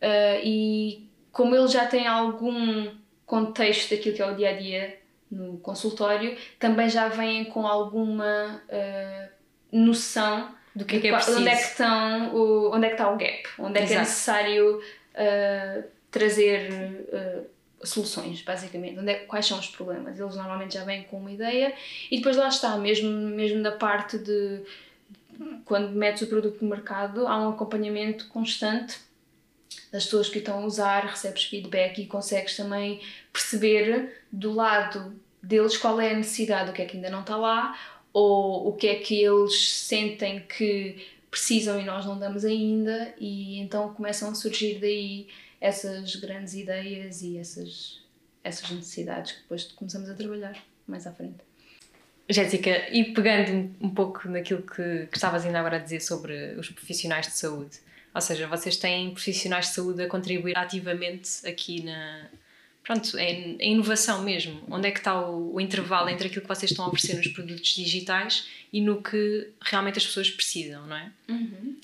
Uh, 0.00 0.40
e 0.42 1.06
como 1.30 1.54
eles 1.54 1.72
já 1.72 1.86
têm 1.86 2.06
algum 2.06 2.90
contexto 3.26 3.90
daquilo 3.90 4.16
que 4.16 4.22
é 4.22 4.26
o 4.26 4.36
dia 4.36 4.50
a 4.50 4.52
dia 4.54 4.98
no 5.30 5.58
consultório, 5.58 6.36
também 6.58 6.88
já 6.88 7.08
vêm 7.08 7.44
com 7.44 7.66
alguma 7.66 8.62
uh, 8.68 9.28
noção 9.70 10.61
do 10.74 10.84
que 10.84 10.96
é 10.96 11.00
que 11.00 11.08
é. 11.08 11.14
Onde 11.14 11.48
é 11.48 11.56
que, 11.56 11.62
estão, 11.62 12.34
o, 12.34 12.74
onde 12.74 12.86
é 12.86 12.88
que 12.88 12.94
está 12.94 13.10
o 13.10 13.16
gap? 13.16 13.42
Onde 13.58 13.78
é 13.78 13.82
Exato. 13.82 13.86
que 13.86 13.94
é 13.94 13.98
necessário 13.98 14.78
uh, 14.78 15.84
trazer 16.10 16.70
uh, 17.12 17.86
soluções, 17.86 18.42
basicamente? 18.42 18.98
Onde 18.98 19.10
é, 19.10 19.14
quais 19.20 19.46
são 19.46 19.58
os 19.58 19.68
problemas? 19.68 20.18
Eles 20.18 20.36
normalmente 20.36 20.74
já 20.74 20.84
vêm 20.84 21.02
com 21.04 21.18
uma 21.18 21.30
ideia 21.30 21.74
e 22.10 22.16
depois 22.16 22.36
lá 22.36 22.48
está, 22.48 22.76
mesmo, 22.76 23.10
mesmo 23.10 23.60
na 23.60 23.72
parte 23.72 24.18
de 24.18 24.62
quando 25.64 25.90
metes 25.90 26.22
o 26.22 26.26
produto 26.26 26.62
no 26.62 26.70
mercado, 26.70 27.26
há 27.26 27.38
um 27.38 27.50
acompanhamento 27.50 28.28
constante 28.28 28.98
das 29.90 30.04
pessoas 30.04 30.28
que 30.28 30.38
estão 30.38 30.62
a 30.62 30.66
usar, 30.66 31.06
recebes 31.06 31.44
feedback 31.44 31.98
e 32.00 32.06
consegues 32.06 32.56
também 32.56 33.00
perceber 33.32 34.22
do 34.30 34.52
lado 34.52 35.14
deles 35.42 35.76
qual 35.76 36.00
é 36.00 36.12
a 36.12 36.16
necessidade, 36.16 36.70
o 36.70 36.72
que 36.72 36.82
é 36.82 36.84
que 36.84 36.96
ainda 36.96 37.10
não 37.10 37.20
está 37.20 37.36
lá 37.36 37.76
ou 38.12 38.68
o 38.68 38.72
que 38.72 38.86
é 38.86 38.96
que 38.96 39.22
eles 39.22 39.70
sentem 39.70 40.40
que 40.40 41.06
precisam 41.30 41.80
e 41.80 41.84
nós 41.84 42.04
não 42.04 42.18
damos 42.18 42.44
ainda, 42.44 43.14
e 43.18 43.58
então 43.58 43.94
começam 43.94 44.30
a 44.30 44.34
surgir 44.34 44.78
daí 44.78 45.28
essas 45.60 46.16
grandes 46.16 46.54
ideias 46.54 47.22
e 47.22 47.38
essas, 47.38 48.02
essas 48.44 48.70
necessidades 48.70 49.32
que 49.32 49.42
depois 49.42 49.64
começamos 49.64 50.10
a 50.10 50.14
trabalhar 50.14 50.62
mais 50.86 51.06
à 51.06 51.12
frente. 51.12 51.38
Jéssica, 52.28 52.88
e 52.90 53.12
pegando 53.12 53.74
um 53.80 53.90
pouco 53.90 54.28
naquilo 54.28 54.62
que, 54.62 55.06
que 55.06 55.16
estavas 55.16 55.44
ainda 55.44 55.58
agora 55.58 55.76
a 55.76 55.80
dizer 55.80 56.00
sobre 56.00 56.54
os 56.58 56.68
profissionais 56.70 57.26
de 57.26 57.32
saúde, 57.32 57.78
ou 58.14 58.20
seja, 58.20 58.46
vocês 58.46 58.76
têm 58.76 59.10
profissionais 59.12 59.68
de 59.68 59.74
saúde 59.74 60.02
a 60.02 60.08
contribuir 60.08 60.56
ativamente 60.56 61.46
aqui 61.46 61.82
na, 61.82 62.28
pronto, 62.82 63.16
é 63.16 63.56
a 63.60 63.64
inovação 63.64 64.22
mesmo. 64.22 64.62
Onde 64.68 64.88
é 64.88 64.90
que 64.90 64.98
está 64.98 65.20
o, 65.20 65.54
o, 65.54 65.60
intervalo 65.60 66.08
entre 66.08 66.26
aquilo 66.26 66.42
que 66.42 66.48
vocês 66.48 66.70
estão 66.70 66.84
a 66.84 66.88
oferecer 66.88 67.16
nos 67.16 67.28
produtos 67.28 67.74
digitais 67.74 68.46
e 68.72 68.80
no 68.80 69.02
que 69.02 69.48
realmente 69.60 69.98
as 69.98 70.06
pessoas 70.06 70.30
precisam, 70.30 70.86
não 70.86 70.96
é? 70.96 71.10
Uhum. 71.28 71.76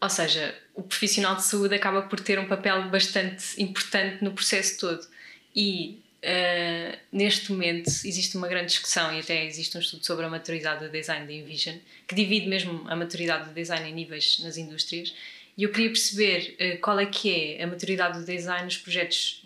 Ou 0.00 0.10
seja, 0.10 0.54
o 0.74 0.82
profissional 0.82 1.36
de 1.36 1.44
saúde 1.44 1.74
acaba 1.74 2.02
por 2.02 2.18
ter 2.18 2.38
um 2.38 2.48
papel 2.48 2.88
bastante 2.88 3.62
importante 3.62 4.22
no 4.22 4.32
processo 4.32 4.80
todo. 4.80 5.06
E 5.54 6.00
uh, 6.22 6.98
neste 7.12 7.52
momento 7.52 7.88
existe 7.88 8.36
uma 8.36 8.48
grande 8.48 8.66
discussão, 8.66 9.14
e 9.14 9.20
até 9.20 9.46
existe 9.46 9.76
um 9.76 9.80
estudo 9.80 10.04
sobre 10.04 10.24
a 10.24 10.28
maturidade 10.28 10.84
do 10.84 10.90
design 10.90 11.26
da 11.26 11.32
Envision, 11.32 11.76
que 12.08 12.14
divide 12.14 12.48
mesmo 12.48 12.84
a 12.88 12.96
maturidade 12.96 13.48
do 13.48 13.54
design 13.54 13.88
em 13.88 13.94
níveis 13.94 14.40
nas 14.42 14.56
indústrias. 14.56 15.14
E 15.56 15.64
eu 15.64 15.70
queria 15.70 15.90
perceber 15.90 16.56
uh, 16.58 16.80
qual 16.80 16.98
é 16.98 17.06
que 17.06 17.56
é 17.56 17.62
a 17.62 17.66
maturidade 17.66 18.18
do 18.18 18.24
design 18.24 18.64
nos 18.64 18.78
projetos 18.78 19.41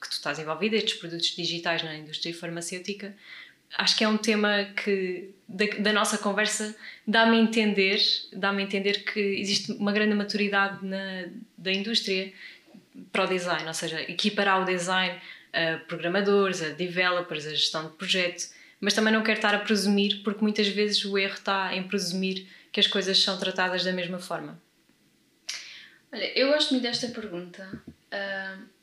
que 0.00 0.08
tu 0.08 0.12
estás 0.12 0.38
envolvida, 0.38 0.76
estes 0.76 0.94
produtos 0.94 1.34
digitais 1.34 1.82
na 1.82 1.96
indústria 1.96 2.34
farmacêutica, 2.34 3.14
acho 3.76 3.96
que 3.96 4.04
é 4.04 4.08
um 4.08 4.16
tema 4.16 4.64
que 4.64 5.30
da, 5.48 5.66
da 5.78 5.92
nossa 5.92 6.18
conversa 6.18 6.74
dá-me 7.06 7.36
a 7.36 7.40
entender, 7.40 8.00
dá-me 8.32 8.62
entender 8.62 9.04
que 9.04 9.20
existe 9.20 9.72
uma 9.72 9.92
grande 9.92 10.14
maturidade 10.14 10.84
na, 10.84 11.26
da 11.58 11.72
indústria 11.72 12.32
para 13.12 13.24
o 13.24 13.26
design, 13.26 13.66
ou 13.66 13.74
seja, 13.74 14.00
equiparar 14.02 14.62
o 14.62 14.64
design 14.64 15.20
a 15.52 15.78
programadores, 15.86 16.62
a 16.62 16.68
developers, 16.68 17.46
a 17.46 17.50
gestão 17.50 17.88
de 17.88 17.96
projeto, 17.96 18.48
mas 18.80 18.94
também 18.94 19.12
não 19.12 19.22
quero 19.22 19.38
estar 19.38 19.54
a 19.54 19.58
presumir, 19.58 20.22
porque 20.22 20.42
muitas 20.42 20.68
vezes 20.68 21.04
o 21.04 21.18
erro 21.18 21.34
está 21.34 21.74
em 21.74 21.82
presumir 21.82 22.46
que 22.70 22.78
as 22.78 22.86
coisas 22.86 23.18
são 23.22 23.38
tratadas 23.38 23.82
da 23.82 23.92
mesma 23.92 24.18
forma. 24.18 24.60
Olha, 26.12 26.38
eu 26.38 26.48
gosto 26.48 26.72
muito 26.72 26.82
desta 26.82 27.08
pergunta. 27.08 27.82
Uh 28.12 28.75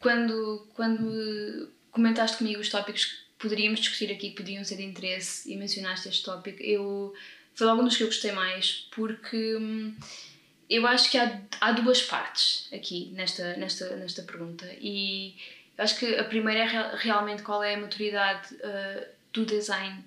quando, 0.00 0.66
quando 0.74 1.70
comentaste 1.90 2.38
comigo 2.38 2.60
os 2.60 2.68
tópicos 2.68 3.04
que 3.06 3.16
poderíamos 3.38 3.80
discutir 3.80 4.10
aqui, 4.10 4.30
que 4.30 4.36
podiam 4.36 4.64
ser 4.64 4.76
de 4.76 4.84
interesse, 4.84 5.50
e 5.50 5.56
mencionaste 5.56 6.08
este 6.08 6.24
tópico, 6.24 6.62
eu, 6.62 7.14
foi 7.54 7.66
logo 7.66 7.82
um 7.82 7.84
dos 7.84 7.96
que 7.96 8.02
eu 8.02 8.08
gostei 8.08 8.32
mais, 8.32 8.88
porque 8.90 9.56
hum, 9.56 9.94
eu 10.68 10.86
acho 10.86 11.10
que 11.10 11.18
há, 11.18 11.40
há 11.60 11.72
duas 11.72 12.02
partes 12.02 12.68
aqui 12.72 13.10
nesta, 13.14 13.56
nesta, 13.56 13.96
nesta 13.96 14.22
pergunta. 14.22 14.66
E 14.80 15.36
eu 15.76 15.84
acho 15.84 15.98
que 15.98 16.16
a 16.16 16.24
primeira 16.24 16.60
é 16.60 16.96
realmente 16.96 17.42
qual 17.42 17.62
é 17.62 17.74
a 17.74 17.80
maturidade 17.80 18.54
uh, 18.54 19.06
do 19.32 19.44
design 19.44 20.04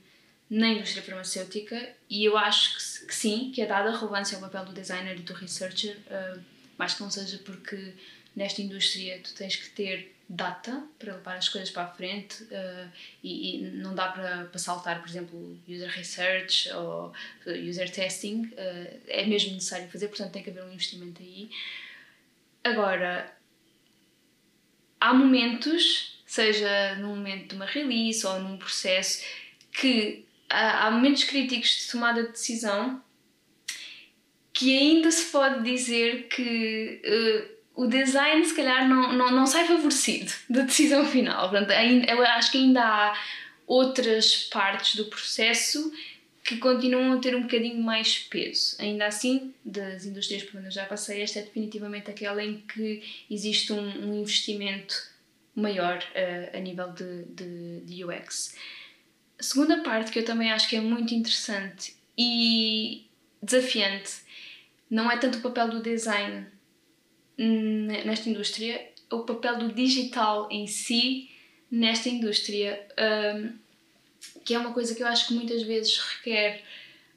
na 0.50 0.68
indústria 0.70 1.04
farmacêutica, 1.04 1.90
e 2.10 2.26
eu 2.26 2.36
acho 2.36 2.76
que, 2.76 3.08
que, 3.08 3.16
sim, 3.16 3.52
que 3.54 3.62
é 3.62 3.68
dada 3.68 3.92
relevância 3.92 4.36
ao 4.36 4.42
papel 4.42 4.66
do 4.66 4.74
designer 4.74 5.16
e 5.16 5.22
do 5.22 5.34
researcher, 5.34 5.96
uh, 6.08 6.42
mais 6.76 6.96
que 6.96 7.02
não 7.02 7.12
seja 7.12 7.38
porque 7.46 7.94
nesta 8.40 8.62
indústria 8.62 9.20
tu 9.22 9.34
tens 9.36 9.58
que 9.58 9.70
ter 9.72 10.16
data 10.30 10.82
para 10.98 11.16
levar 11.16 11.36
as 11.36 11.50
coisas 11.50 11.70
para 11.70 11.84
a 11.84 11.88
frente 11.88 12.44
uh, 12.44 12.90
e, 13.22 13.58
e, 13.58 13.62
não 13.62 13.94
dá 13.94 14.08
para, 14.08 14.46
para 14.46 14.60
saltar, 14.60 15.02
por 15.02 15.10
exemplo, 15.10 15.60
user 15.68 15.90
research 15.90 16.72
ou 16.72 17.12
user 17.46 17.92
testing, 17.92 18.44
uh, 18.44 19.00
é 19.08 19.26
mesmo 19.26 19.54
necessário 19.54 19.90
fazer, 19.90 20.08
portanto 20.08 20.32
tem 20.32 20.42
que 20.42 20.52
haver 20.52 20.64
um 20.64 20.72
investimento 20.72 21.22
aí. 21.22 21.50
Agora, 22.64 23.36
há 25.02 25.14
momentos, 25.14 26.24
seja 26.26 26.96
num 26.96 27.16
momento 27.18 27.50
de 27.50 27.56
uma 27.56 27.66
release 27.66 28.26
ou 28.26 28.40
num 28.40 28.58
processo, 28.58 29.26
que 29.74 30.26
há, 30.48 30.88
há 30.88 30.92
momentos 30.92 31.26
críticos 31.26 31.72
de 31.72 31.92
tomada 31.92 32.24
de 32.24 32.30
decisão 32.30 33.04
que 34.54 34.78
ainda 34.78 35.12
se 35.12 35.30
pode 35.30 35.64
dizer 35.64 36.28
que 36.28 37.02
uh, 37.04 37.59
o 37.80 37.88
design 37.88 38.44
se 38.44 38.54
calhar 38.54 38.90
não, 38.90 39.14
não, 39.14 39.32
não 39.32 39.48
sai 39.48 39.66
favorecido 39.66 40.34
da 40.50 40.64
decisão 40.64 41.06
final. 41.06 41.50
Portanto, 41.50 41.72
ainda, 41.72 42.12
eu 42.12 42.22
acho 42.26 42.52
que 42.52 42.58
ainda 42.58 42.84
há 42.84 43.18
outras 43.66 44.50
partes 44.52 44.96
do 44.96 45.06
processo 45.06 45.90
que 46.44 46.58
continuam 46.58 47.14
a 47.14 47.22
ter 47.22 47.34
um 47.38 47.44
bocadinho 47.44 47.82
mais 47.82 48.18
peso. 48.18 48.76
Ainda 48.80 49.06
assim, 49.06 49.54
das 49.64 50.06
indústrias 50.06 50.44
por 50.44 50.58
onde 50.58 50.68
eu 50.68 50.72
já 50.72 50.86
passei, 50.88 51.22
esta 51.22 51.40
é 51.40 51.44
definitivamente 51.44 52.12
aquela 52.12 52.44
em 52.44 52.58
que 52.58 53.02
existe 53.32 53.72
um, 53.72 54.10
um 54.10 54.20
investimento 54.20 54.96
maior 55.56 56.00
uh, 56.00 56.58
a 56.58 56.60
nível 56.60 56.92
de, 56.92 57.24
de, 57.30 57.80
de 57.82 58.04
UX. 58.04 58.58
A 59.40 59.44
segunda 59.44 59.82
parte 59.84 60.12
que 60.12 60.20
eu 60.20 60.26
também 60.26 60.52
acho 60.52 60.68
que 60.68 60.76
é 60.76 60.82
muito 60.82 61.14
interessante 61.14 61.96
e 62.18 63.06
desafiante 63.42 64.16
não 64.90 65.10
é 65.10 65.16
tanto 65.16 65.38
o 65.38 65.42
papel 65.42 65.70
do 65.70 65.82
design 65.82 66.59
nesta 67.40 68.30
indústria, 68.30 68.90
o 69.10 69.20
papel 69.20 69.58
do 69.58 69.74
digital 69.74 70.48
em 70.52 70.68
si 70.68 71.30
nesta 71.72 72.10
indústria, 72.10 72.86
um, 73.36 73.54
que 74.44 74.54
é 74.54 74.60
uma 74.60 74.74
coisa 74.74 74.94
que 74.94 75.02
eu 75.02 75.08
acho 75.08 75.28
que 75.28 75.34
muitas 75.34 75.64
vezes 75.64 75.98
requer, 75.98 76.64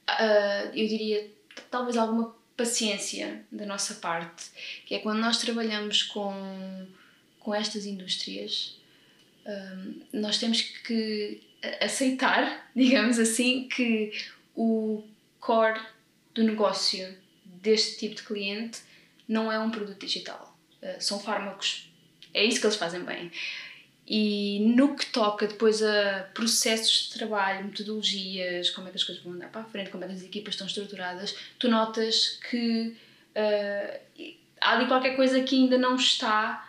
uh, 0.09 0.69
eu 0.75 0.87
diria, 0.87 1.29
talvez 1.71 1.97
alguma 1.97 2.35
paciência 2.57 3.45
da 3.51 3.67
nossa 3.67 3.95
parte, 3.95 4.51
que 4.87 4.95
é 4.95 4.99
quando 5.01 5.19
nós 5.19 5.39
trabalhamos 5.39 6.03
com, 6.05 6.87
com 7.41 7.53
estas 7.53 7.85
indústrias, 7.85 8.79
um, 9.45 10.21
nós 10.21 10.39
temos 10.39 10.61
que 10.61 11.41
aceitar, 11.81 12.71
digamos 12.77 13.19
assim, 13.19 13.67
que 13.69 14.13
o 14.55 15.03
core 15.41 15.81
do 16.33 16.45
negócio 16.45 17.13
deste 17.45 17.99
tipo 17.99 18.15
de 18.15 18.23
cliente 18.23 18.92
não 19.33 19.51
é 19.51 19.59
um 19.59 19.71
produto 19.71 19.99
digital. 19.99 20.57
Uh, 20.83 21.01
são 21.01 21.19
fármacos. 21.19 21.91
É 22.35 22.45
isso 22.45 22.61
que 22.61 22.67
eles 22.67 22.77
fazem 22.77 23.03
bem. 23.03 23.31
E 24.07 24.61
no 24.77 24.97
que 24.97 25.07
toca 25.07 25.47
depois 25.47 25.83
a 25.83 26.29
processos 26.35 27.09
de 27.09 27.19
trabalho, 27.19 27.65
metodologias, 27.65 28.71
como 28.71 28.89
é 28.89 28.91
que 28.91 28.97
as 28.97 29.05
coisas 29.05 29.23
vão 29.23 29.33
andar 29.35 29.49
para 29.49 29.63
a 29.63 29.65
frente, 29.65 29.91
como 29.91 30.05
é 30.05 30.09
que 30.09 30.15
as 30.15 30.23
equipas 30.23 30.55
estão 30.55 30.67
estruturadas, 30.67 31.35
tu 31.59 31.69
notas 31.69 32.39
que 32.51 32.97
uh, 33.37 34.01
há 34.61 34.73
ali 34.77 34.87
qualquer 34.87 35.15
coisa 35.15 35.41
que 35.43 35.55
ainda 35.57 35.79
não 35.79 35.95
está 35.95 36.69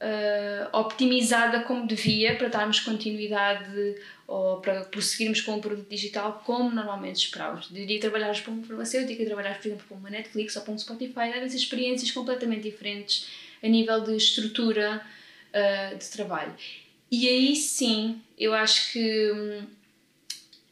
uh, 0.00 0.78
optimizada 0.78 1.60
como 1.60 1.86
devia 1.86 2.36
para 2.36 2.48
darmos 2.48 2.80
continuidade 2.80 3.96
ou 4.26 4.60
para 4.60 4.84
prosseguirmos 4.84 5.40
com 5.40 5.56
o 5.56 5.60
produto 5.60 5.88
digital 5.88 6.42
como 6.44 6.70
normalmente 6.70 7.16
esperávamos. 7.16 7.68
Diria 7.70 8.00
trabalhares 8.00 8.40
para 8.40 8.52
uma 8.52 8.66
farmacêutica, 8.66 9.24
trabalhares, 9.24 9.58
por 9.58 9.68
exemplo, 9.68 9.86
para 9.88 9.96
uma 9.96 10.10
Netflix 10.10 10.56
ou 10.56 10.62
para 10.62 10.74
um 10.74 10.78
Spotify, 10.78 11.32
devem 11.32 11.48
ser 11.48 11.56
experiências 11.56 12.10
completamente 12.10 12.62
diferentes 12.62 13.28
a 13.62 13.68
nível 13.68 14.02
de 14.02 14.16
estrutura 14.16 15.02
uh, 15.52 15.96
de 15.96 16.08
trabalho. 16.10 16.54
E 17.10 17.26
aí 17.26 17.56
sim, 17.56 18.20
eu 18.38 18.52
acho 18.54 18.92
que 18.92 19.32
hum, 19.32 19.66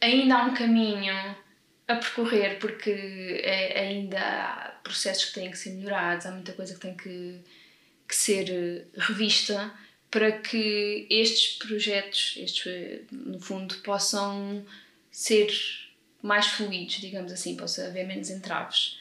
ainda 0.01 0.37
há 0.37 0.45
um 0.45 0.55
caminho 0.55 1.15
a 1.89 1.95
percorrer, 1.95 2.59
porque 2.59 3.41
é, 3.43 3.81
ainda 3.81 4.19
há 4.19 4.71
processos 4.83 5.27
que 5.27 5.35
têm 5.35 5.51
que 5.51 5.59
ser 5.59 5.71
melhorados, 5.71 6.27
há 6.27 6.31
muita 6.31 6.53
coisa 6.53 6.75
que 6.75 6.81
tem 6.81 6.95
que, 6.95 7.41
que 8.07 8.17
ser 8.17 8.51
eh, 8.51 8.85
revista 8.97 9.73
para 10.11 10.33
que 10.33 11.07
estes 11.11 11.59
projetos, 11.59 12.35
estes, 12.37 13.03
no 13.11 13.41
fundo, 13.41 13.75
possam 13.79 14.65
ser 15.11 15.51
mais 16.23 16.47
fluidos, 16.47 16.97
digamos 16.97 17.33
assim, 17.33 17.57
possa 17.57 17.87
haver 17.87 18.07
menos 18.07 18.31
entraves. 18.31 18.99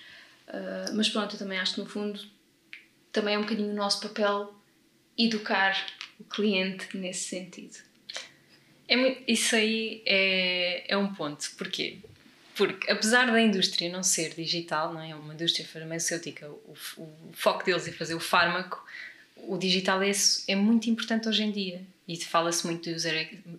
Uh, 0.48 0.94
mas 0.94 1.10
pronto, 1.10 1.36
eu 1.36 1.40
também 1.40 1.58
acho 1.58 1.76
que 1.76 1.82
no 1.82 1.88
fundo 1.88 2.20
também 3.12 3.36
é 3.36 3.38
um 3.38 3.42
bocadinho 3.42 3.72
o 3.72 3.76
nosso 3.76 4.02
papel 4.02 4.54
educar 5.18 5.88
o 6.20 6.24
cliente 6.24 6.96
nesse 6.98 7.30
sentido. 7.30 7.78
É, 8.88 9.18
isso 9.28 9.56
aí 9.56 10.04
é, 10.06 10.94
é 10.94 10.98
um 10.98 11.14
ponto. 11.14 11.50
Porquê? 11.58 12.00
Porque, 12.56 12.90
apesar 12.90 13.32
da 13.32 13.42
indústria 13.42 13.92
não 13.92 14.02
ser 14.02 14.34
digital, 14.34 14.94
não 14.94 15.02
é? 15.02 15.10
é 15.10 15.16
uma 15.16 15.34
indústria 15.34 15.68
farmacêutica, 15.68 16.50
o, 16.50 16.74
o 16.98 17.34
foco 17.34 17.66
deles 17.66 17.88
é 17.88 17.92
fazer 17.92 18.16
o 18.16 18.20
fármaco, 18.20 18.84
o 19.36 19.58
digital 19.58 20.02
é, 20.02 20.12
é 20.48 20.56
muito 20.56 20.90
importante 20.90 21.28
hoje 21.28 21.44
em 21.44 21.52
dia. 21.52 21.82
E 22.08 22.16
fala-se 22.24 22.66
muito 22.66 22.84
de 22.84 22.96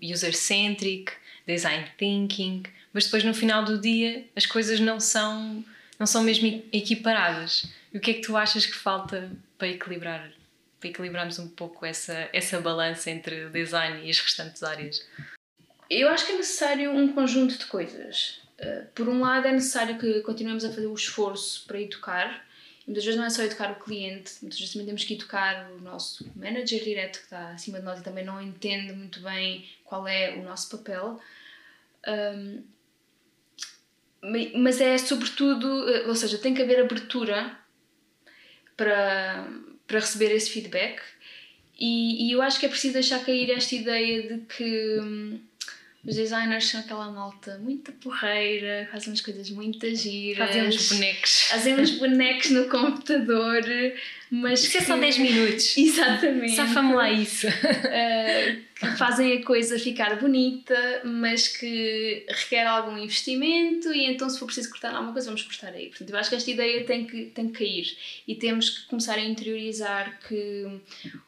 user-centric, 0.03 1.13
user 1.13 1.21
design 1.47 1.87
thinking, 1.99 2.63
mas 2.93 3.05
depois 3.05 3.23
no 3.25 3.35
final 3.35 3.65
do 3.65 3.79
dia 3.79 4.25
as 4.35 4.47
coisas 4.47 4.81
não 4.81 4.99
são, 4.99 5.65
não 5.99 6.07
são 6.07 6.23
mesmo 6.23 6.65
equiparadas. 6.73 7.67
E 7.93 7.99
o 7.99 8.01
que 8.01 8.13
é 8.13 8.15
que 8.15 8.23
tu 8.23 8.37
achas 8.37 8.65
que 8.65 8.75
falta 8.75 9.31
para 9.59 9.69
equilibrar 9.69 10.33
para 10.79 10.91
equilibrarmos 10.91 11.39
um 11.39 11.49
pouco 11.49 11.87
essa, 11.87 12.29
essa 12.35 12.61
balança 12.61 13.11
entre 13.11 13.47
o 13.47 13.51
design 13.51 14.07
e 14.07 14.11
as 14.11 14.19
restantes 14.19 14.63
áreas? 14.63 15.07
Eu 15.89 16.09
acho 16.09 16.27
que 16.27 16.33
é 16.33 16.37
necessário 16.37 16.93
um 16.93 17.13
conjunto 17.13 17.57
de 17.59 17.65
coisas. 17.67 18.41
Uh, 18.59 18.87
por 18.95 19.09
um 19.09 19.21
lado, 19.21 19.47
é 19.47 19.53
necessário 19.53 19.99
que 19.99 20.21
continuemos 20.21 20.65
a 20.65 20.71
fazer 20.71 20.87
o 20.87 20.95
esforço 20.95 21.65
para 21.67 21.81
educar. 21.81 22.47
E 22.83 22.87
muitas 22.87 23.05
vezes 23.05 23.19
não 23.19 23.27
é 23.27 23.31
só 23.31 23.43
educar 23.43 23.73
o 23.73 23.81
cliente, 23.83 24.33
muitas 24.41 24.59
vezes 24.59 24.73
também 24.73 24.87
temos 24.87 25.05
que 25.05 25.15
educar 25.15 25.71
o 25.73 25.81
nosso 25.81 26.25
manager 26.37 26.83
direto 26.83 27.19
que 27.19 27.25
está 27.25 27.51
acima 27.51 27.81
de 27.81 27.85
nós 27.85 27.99
e 28.01 28.05
também 28.05 28.25
não 28.25 28.41
entende 28.41 28.93
muito 28.93 29.21
bem 29.21 29.69
qual 29.85 30.07
é 30.07 30.37
o 30.37 30.43
nosso 30.43 30.77
papel. 30.77 31.21
Um, 32.07 32.63
mas 34.55 34.81
é 34.81 34.97
sobretudo, 34.99 35.67
uh, 35.67 36.09
ou 36.09 36.15
seja, 36.15 36.39
tem 36.39 36.55
que 36.55 36.63
haver 36.63 36.81
abertura 36.81 37.57
para, 38.77 39.49
para 39.87 40.01
receber 40.01 40.33
esse 40.35 40.51
feedback. 40.51 41.01
E, 41.79 42.29
e, 42.29 42.33
eu 42.33 42.41
acho 42.41 42.59
que 42.59 42.67
é 42.67 42.69
preciso 42.69 42.95
deixar 42.95 43.25
cair 43.25 43.51
esta 43.51 43.75
ideia 43.75 44.23
de 44.23 44.39
que 44.47 44.99
hum, 45.01 45.41
os 46.07 46.15
designers 46.15 46.67
são 46.67 46.81
aquela 46.81 47.11
malta 47.11 47.59
muito 47.59 47.91
porreira, 47.93 48.89
fazem 48.93 49.09
umas 49.09 49.21
coisas 49.21 49.51
muito 49.51 49.93
giras. 49.95 50.47
Fazem 50.47 50.69
uns 50.69 50.89
bonecos. 50.89 51.43
Fazem 51.49 51.81
uns 51.81 51.91
bonecos 51.91 52.51
no 52.51 52.69
computador, 52.69 53.63
mas. 54.31 54.63
Isso 54.63 54.71
que... 54.71 54.79
é 54.79 54.81
só 54.83 54.97
10 54.97 55.19
minutos. 55.19 55.75
Exatamente. 55.77 56.55
Safa-me 56.55 56.95
lá 56.95 57.11
isso. 57.11 57.49
Uh, 57.49 58.67
que 58.79 58.97
fazem 58.97 59.39
a 59.39 59.45
coisa 59.45 59.81
ficar 59.81 60.15
bonita, 60.21 61.03
mas 61.05 61.49
que 61.49 62.25
requer 62.29 62.67
algum 62.67 62.97
investimento 62.97 63.93
e 63.93 64.07
então, 64.07 64.31
se 64.31 64.39
for 64.39 64.47
preciso 64.47 64.71
cortar 64.71 64.95
alguma 64.95 65.13
coisa, 65.13 65.27
vamos 65.27 65.43
cortar 65.43 65.73
aí. 65.73 65.89
Portanto, 65.89 66.11
eu 66.11 66.19
acho 66.19 66.31
que 66.31 66.37
esta 66.37 66.51
ideia 66.53 66.85
tem 66.85 67.05
que, 67.05 67.25
tem 67.27 67.49
que 67.49 67.59
cair 67.59 67.97
e 68.29 68.37
temos 68.37 68.71
que 68.71 68.87
começar 68.87 69.15
a 69.15 69.25
interiorizar 69.25 70.21
que 70.29 70.67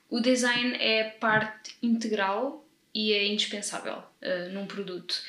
o 0.09 0.21
design 0.21 0.77
é 0.77 1.03
parte 1.03 1.75
integral 1.83 2.65
e 2.95 3.13
é 3.13 3.27
indispensável 3.27 3.99
uh, 3.99 4.53
num 4.53 4.67
produto. 4.67 5.21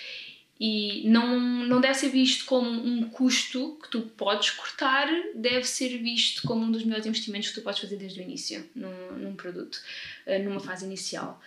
E 0.60 1.08
não, 1.08 1.40
não 1.40 1.80
deve 1.80 1.94
ser 1.94 2.10
visto 2.10 2.46
como 2.46 2.70
um 2.70 3.10
custo 3.10 3.78
que 3.82 3.90
tu 3.90 4.02
podes 4.02 4.50
cortar, 4.50 5.08
deve 5.34 5.64
ser 5.64 5.98
visto 6.00 6.46
como 6.46 6.66
um 6.66 6.72
dos 6.72 6.84
melhores 6.84 7.06
investimentos 7.06 7.50
que 7.50 7.56
tu 7.56 7.62
podes 7.62 7.80
fazer 7.80 7.96
desde 7.96 8.20
o 8.20 8.24
início 8.24 8.70
num, 8.76 9.12
num 9.18 9.36
produto, 9.36 9.80
uh, 10.28 10.44
numa 10.44 10.60
fase 10.60 10.86
inicial. 10.86 11.42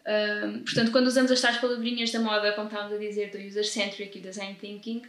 Uh, 0.00 0.60
portanto, 0.60 0.92
quando 0.92 1.06
usamos 1.06 1.30
as 1.30 1.40
tais 1.40 1.58
palavrinhas 1.58 2.10
da 2.10 2.20
moda, 2.20 2.52
como 2.52 2.68
estávamos 2.68 2.94
a 2.94 2.98
dizer, 2.98 3.30
do 3.30 3.38
user-centric 3.38 4.18
e 4.18 4.20
design 4.20 4.56
thinking, 4.58 5.02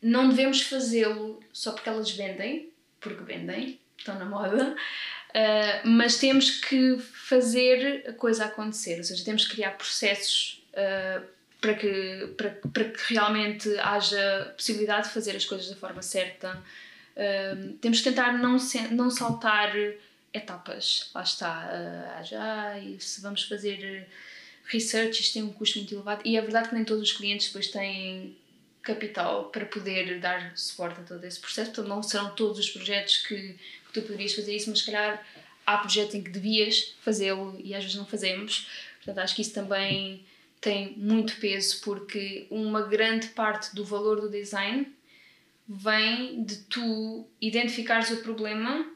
não 0.00 0.28
devemos 0.28 0.62
fazê-lo 0.62 1.42
só 1.52 1.72
porque 1.72 1.88
elas 1.88 2.10
vendem, 2.10 2.70
porque 3.00 3.22
vendem, 3.24 3.78
estão 3.96 4.16
na 4.18 4.24
moda, 4.24 4.76
Uh, 5.30 5.86
mas 5.86 6.18
temos 6.18 6.50
que 6.50 6.98
fazer 6.98 8.04
a 8.08 8.12
coisa 8.12 8.46
acontecer, 8.46 8.96
ou 8.96 9.04
seja, 9.04 9.24
temos 9.24 9.44
que 9.46 9.56
criar 9.56 9.72
processos 9.72 10.64
uh, 10.72 11.22
para, 11.60 11.74
que, 11.74 12.34
para, 12.36 12.50
para 12.50 12.84
que 12.84 13.12
realmente 13.14 13.68
haja 13.78 14.54
possibilidade 14.56 15.08
de 15.08 15.14
fazer 15.14 15.36
as 15.36 15.44
coisas 15.44 15.68
da 15.68 15.76
forma 15.76 16.02
certa. 16.02 16.62
Uh, 17.14 17.72
temos 17.74 17.98
que 17.98 18.04
tentar 18.04 18.32
não, 18.38 18.56
não 18.90 19.10
saltar 19.10 19.74
etapas. 20.32 21.10
Lá 21.14 21.22
está. 21.22 21.70
Uh, 21.72 22.24
já, 22.24 22.74
se 22.98 23.20
vamos 23.20 23.42
fazer 23.42 24.08
research, 24.64 25.20
isto 25.20 25.34
tem 25.34 25.42
um 25.42 25.52
custo 25.52 25.78
muito 25.78 25.94
elevado. 25.94 26.22
E 26.24 26.36
é 26.36 26.40
verdade 26.40 26.68
que 26.68 26.74
nem 26.74 26.84
todos 26.84 27.02
os 27.02 27.16
clientes 27.16 27.48
depois 27.48 27.68
têm 27.68 28.36
capital 28.82 29.46
para 29.46 29.66
poder 29.66 30.18
dar 30.18 30.56
suporte 30.56 31.00
a 31.00 31.04
todo 31.04 31.22
esse 31.24 31.38
processo, 31.38 31.70
portanto, 31.72 31.88
não 31.88 32.02
serão 32.02 32.34
todos 32.34 32.58
os 32.58 32.70
projetos 32.70 33.18
que 33.18 33.54
tu 33.92 34.02
poderias 34.02 34.34
fazer 34.34 34.54
isso, 34.54 34.70
mas 34.70 34.80
se 34.80 34.86
calhar 34.86 35.24
há 35.66 35.78
projetos 35.78 36.14
em 36.14 36.22
que 36.22 36.30
devias 36.30 36.94
fazê-lo 37.00 37.58
e 37.62 37.74
às 37.74 37.82
vezes 37.82 37.96
não 37.96 38.06
fazemos. 38.06 38.68
Portanto, 38.96 39.18
acho 39.18 39.34
que 39.34 39.42
isso 39.42 39.52
também 39.52 40.24
tem 40.60 40.94
muito 40.96 41.36
peso 41.36 41.80
porque 41.82 42.46
uma 42.50 42.82
grande 42.82 43.28
parte 43.28 43.74
do 43.74 43.84
valor 43.84 44.20
do 44.20 44.30
design 44.30 44.86
vem 45.68 46.42
de 46.42 46.56
tu 46.64 47.26
identificares 47.40 48.10
o 48.10 48.22
problema 48.22 48.90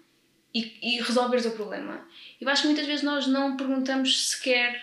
e, 0.54 0.78
e 0.82 1.00
resolveres 1.00 1.46
o 1.46 1.52
problema. 1.52 2.06
Eu 2.40 2.48
acho 2.48 2.62
que 2.62 2.68
muitas 2.68 2.86
vezes 2.86 3.02
nós 3.02 3.26
não 3.26 3.56
perguntamos 3.56 4.30
sequer, 4.30 4.82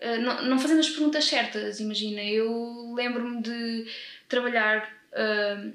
uh, 0.00 0.20
não, 0.20 0.42
não 0.42 0.58
fazemos 0.58 0.86
as 0.86 0.92
perguntas 0.92 1.24
certas. 1.24 1.80
Imagina, 1.80 2.22
eu 2.22 2.94
lembro-me 2.94 3.42
de 3.42 3.86
trabalhar 4.28 4.88
uh, 5.12 5.72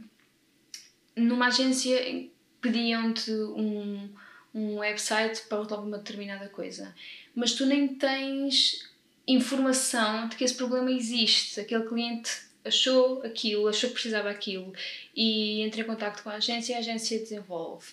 numa 1.15 1.47
agência 1.47 2.29
pediam-te 2.61 3.31
um, 3.31 4.09
um 4.53 4.77
website 4.77 5.41
para 5.47 5.61
resolver 5.61 5.87
uma 5.87 5.97
determinada 5.97 6.47
coisa, 6.49 6.93
mas 7.35 7.53
tu 7.53 7.65
nem 7.65 7.87
tens 7.87 8.89
informação 9.27 10.27
de 10.27 10.35
que 10.35 10.43
esse 10.43 10.55
problema 10.55 10.91
existe. 10.91 11.59
Aquele 11.59 11.85
cliente 11.85 12.31
achou 12.65 13.21
aquilo, 13.23 13.67
achou 13.67 13.89
que 13.89 13.93
precisava 13.93 14.29
aquilo 14.29 14.73
e 15.15 15.61
entra 15.61 15.81
em 15.81 15.85
contato 15.85 16.23
com 16.23 16.29
a 16.29 16.35
agência 16.35 16.73
e 16.73 16.75
a 16.75 16.79
agência 16.79 17.19
desenvolve. 17.19 17.87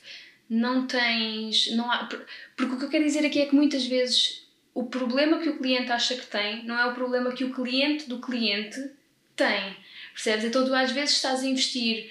Não 0.49 0.87
tens. 0.87 1.71
Não 1.73 1.91
há, 1.91 2.09
porque 2.57 2.75
o 2.75 2.79
que 2.79 2.85
eu 2.85 2.91
quero 2.91 3.05
dizer 3.05 3.27
aqui 3.27 3.41
é 3.41 3.47
que 3.47 3.55
muitas 3.55 3.85
vezes 3.85 4.47
o 4.73 4.85
problema 4.85 5.39
que 5.39 5.49
o 5.49 5.59
cliente 5.59 5.91
acha 5.91 6.15
que 6.15 6.27
tem 6.27 6.65
não 6.65 6.79
é 6.79 6.87
o 6.87 6.95
problema 6.95 7.33
que 7.33 7.45
o 7.45 7.53
cliente 7.53 8.09
do 8.09 8.21
cliente 8.21 8.91
tem. 9.35 9.77
Percebes? 10.13 10.45
Então 10.45 10.65
tu 10.65 10.75
às 10.75 10.93
vezes 10.93 11.17
estás 11.17 11.43
a 11.43 11.47
investir 11.47 12.11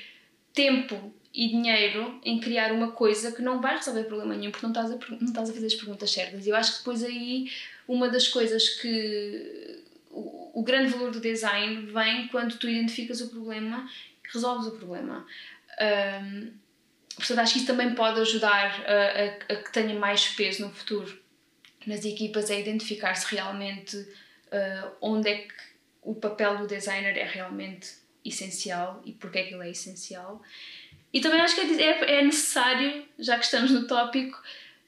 tempo 0.53 1.13
e 1.35 1.49
dinheiro 1.49 2.17
em 2.23 2.39
criar 2.39 2.71
uma 2.71 2.91
coisa 2.91 3.31
que 3.31 3.41
não 3.41 3.59
vai 3.61 3.75
resolver 3.75 4.05
problema 4.05 4.35
nenhum 4.35 4.51
porque 4.51 4.65
não 4.65 4.71
estás 4.71 4.89
a, 4.89 4.97
não 5.11 5.27
estás 5.27 5.49
a 5.49 5.53
fazer 5.53 5.65
as 5.65 5.75
perguntas 5.75 6.09
certas. 6.09 6.45
E 6.45 6.49
eu 6.49 6.55
acho 6.55 6.71
que 6.71 6.77
depois 6.79 7.03
aí 7.03 7.51
uma 7.85 8.07
das 8.07 8.29
coisas 8.29 8.69
que 8.69 9.83
o, 10.09 10.61
o 10.61 10.63
grande 10.63 10.91
valor 10.91 11.11
do 11.11 11.19
design 11.19 11.87
vem 11.87 12.29
quando 12.29 12.57
tu 12.57 12.69
identificas 12.69 13.19
o 13.19 13.27
problema 13.27 13.89
e 14.23 14.33
resolves 14.33 14.65
o 14.67 14.77
problema. 14.77 15.27
Um, 16.23 16.53
portanto, 17.17 17.39
acho 17.39 17.53
que 17.53 17.59
isso 17.59 17.67
também 17.67 17.93
pode 17.93 18.21
ajudar 18.21 18.85
a, 18.87 19.53
a, 19.53 19.53
a 19.53 19.63
que 19.63 19.73
tenha 19.73 19.93
mais 19.99 20.27
peso 20.29 20.65
no 20.65 20.73
futuro 20.73 21.21
nas 21.85 22.05
equipas, 22.05 22.49
a 22.49 22.55
identificar-se 22.55 23.35
realmente 23.35 23.97
uh, 23.97 24.91
onde 25.01 25.29
é 25.29 25.37
que 25.39 25.53
o 26.01 26.15
papel 26.15 26.59
do 26.59 26.67
designer 26.67 27.17
é 27.17 27.25
realmente 27.25 27.93
essencial 28.23 29.01
e 29.05 29.11
porque 29.11 29.37
é 29.37 29.43
que 29.43 29.53
ele 29.53 29.67
é 29.67 29.71
essencial. 29.71 30.41
E 31.15 31.21
também 31.21 31.39
acho 31.39 31.55
que 31.55 31.61
é, 31.61 31.81
é, 31.81 32.19
é 32.19 32.21
necessário, 32.21 33.05
já 33.17 33.39
que 33.39 33.45
estamos 33.45 33.71
no 33.71 33.87
tópico, 33.87 34.37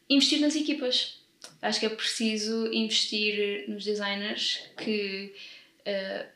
investir 0.10 0.42
nas 0.42 0.58
equipas. 0.58 1.22
Acho 1.62 1.80
que 1.80 1.86
é 1.86 1.90
preciso 1.90 2.68
investir 2.74 3.64
nos 3.70 3.86
designers 3.86 4.62
que, 4.76 5.34
uh, 5.88 6.28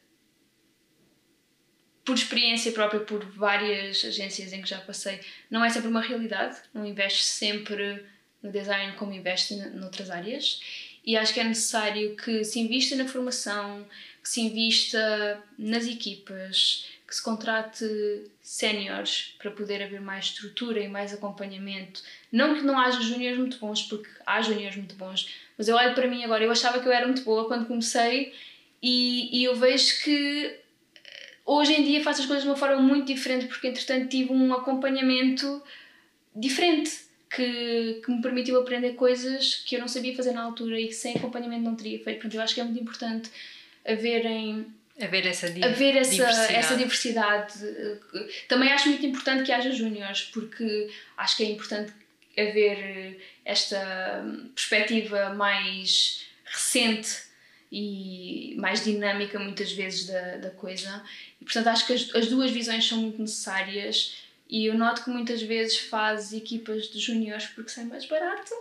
por 2.05 2.15
experiência 2.15 2.71
própria, 2.71 3.01
por 3.01 3.25
várias 3.31 4.05
agências 4.05 4.53
em 4.53 4.61
que 4.61 4.69
já 4.69 4.79
passei, 4.79 5.19
não 5.49 5.63
é 5.63 5.69
sempre 5.69 5.89
uma 5.89 6.01
realidade. 6.01 6.57
Não 6.73 6.85
investe 6.85 7.23
sempre 7.23 8.01
no 8.41 8.49
design 8.49 8.93
como 8.93 9.11
investe 9.11 9.57
noutras 9.57 10.09
áreas. 10.09 10.61
E 11.05 11.17
acho 11.17 11.33
que 11.33 11.41
é 11.41 11.43
necessário 11.43 12.15
que 12.15 12.45
se 12.45 12.61
invista 12.61 12.95
na 12.95 13.09
formação, 13.09 13.85
que 14.23 14.29
se 14.29 14.39
invista 14.39 15.43
nas 15.57 15.85
equipas, 15.85 16.87
que 17.11 17.17
se 17.17 17.23
contrate 17.23 17.85
séniores 18.41 19.35
para 19.37 19.51
poder 19.51 19.83
haver 19.83 19.99
mais 19.99 20.27
estrutura 20.27 20.79
e 20.79 20.87
mais 20.87 21.13
acompanhamento. 21.13 22.01
Não 22.31 22.55
que 22.55 22.61
não 22.61 22.79
haja 22.79 23.01
júniores 23.01 23.37
muito 23.37 23.57
bons, 23.57 23.81
porque 23.81 24.09
há 24.25 24.41
júniores 24.41 24.77
muito 24.77 24.95
bons, 24.95 25.29
mas 25.57 25.67
eu 25.67 25.75
olho 25.75 25.93
para 25.93 26.07
mim 26.07 26.23
agora, 26.23 26.41
eu 26.41 26.49
achava 26.49 26.79
que 26.79 26.87
eu 26.87 26.91
era 26.93 27.05
muito 27.05 27.23
boa 27.23 27.49
quando 27.49 27.67
comecei 27.67 28.33
e, 28.81 29.41
e 29.41 29.43
eu 29.43 29.53
vejo 29.57 30.01
que 30.05 30.45
eh, 30.45 31.33
hoje 31.45 31.73
em 31.73 31.83
dia 31.83 32.01
faço 32.01 32.21
as 32.21 32.27
coisas 32.27 32.43
de 32.45 32.49
uma 32.49 32.55
forma 32.55 32.81
muito 32.81 33.07
diferente, 33.07 33.45
porque 33.47 33.67
entretanto 33.67 34.07
tive 34.07 34.31
um 34.31 34.53
acompanhamento 34.53 35.61
diferente. 36.33 37.11
Que, 37.33 38.01
que 38.03 38.11
me 38.11 38.21
permitiu 38.21 38.59
aprender 38.59 38.91
coisas 38.91 39.63
que 39.65 39.77
eu 39.77 39.79
não 39.79 39.87
sabia 39.87 40.13
fazer 40.13 40.33
na 40.33 40.43
altura 40.43 40.77
e 40.77 40.87
que 40.87 40.93
sem 40.93 41.15
acompanhamento 41.15 41.63
não 41.63 41.77
teria 41.77 41.97
feito. 42.03 42.17
Portanto, 42.17 42.35
eu 42.35 42.41
acho 42.41 42.53
que 42.53 42.59
é 42.59 42.63
muito 42.65 42.81
importante 42.81 43.31
haverem 43.85 44.65
haver 45.05 45.25
essa, 45.25 45.49
di 45.49 45.63
essa 45.63 45.75
diversidade. 45.75 46.53
essa 46.53 46.75
diversidade. 46.75 47.53
Também 48.47 48.71
acho 48.71 48.89
muito 48.89 49.05
importante 49.05 49.43
que 49.43 49.51
haja 49.51 49.71
júniores, 49.71 50.21
porque 50.33 50.89
acho 51.17 51.37
que 51.37 51.43
é 51.43 51.47
importante 51.47 51.93
haver 52.37 53.19
esta 53.43 54.23
perspectiva 54.55 55.33
mais 55.33 56.25
recente 56.45 57.31
e 57.71 58.55
mais 58.57 58.83
dinâmica 58.83 59.39
muitas 59.39 59.71
vezes 59.71 60.07
da, 60.07 60.37
da 60.37 60.49
coisa. 60.51 61.03
E 61.39 61.45
portanto 61.45 61.67
acho 61.67 61.87
que 61.87 61.93
as, 61.93 62.15
as 62.15 62.27
duas 62.27 62.51
visões 62.51 62.87
são 62.87 62.97
muito 62.99 63.21
necessárias 63.21 64.15
e 64.49 64.65
eu 64.65 64.73
noto 64.73 65.03
que 65.03 65.09
muitas 65.09 65.41
vezes 65.41 65.77
faz 65.77 66.33
equipas 66.33 66.89
de 66.89 66.99
júniores 66.99 67.45
porque 67.47 67.71
sai 67.71 67.85
mais 67.85 68.05
barato 68.05 68.53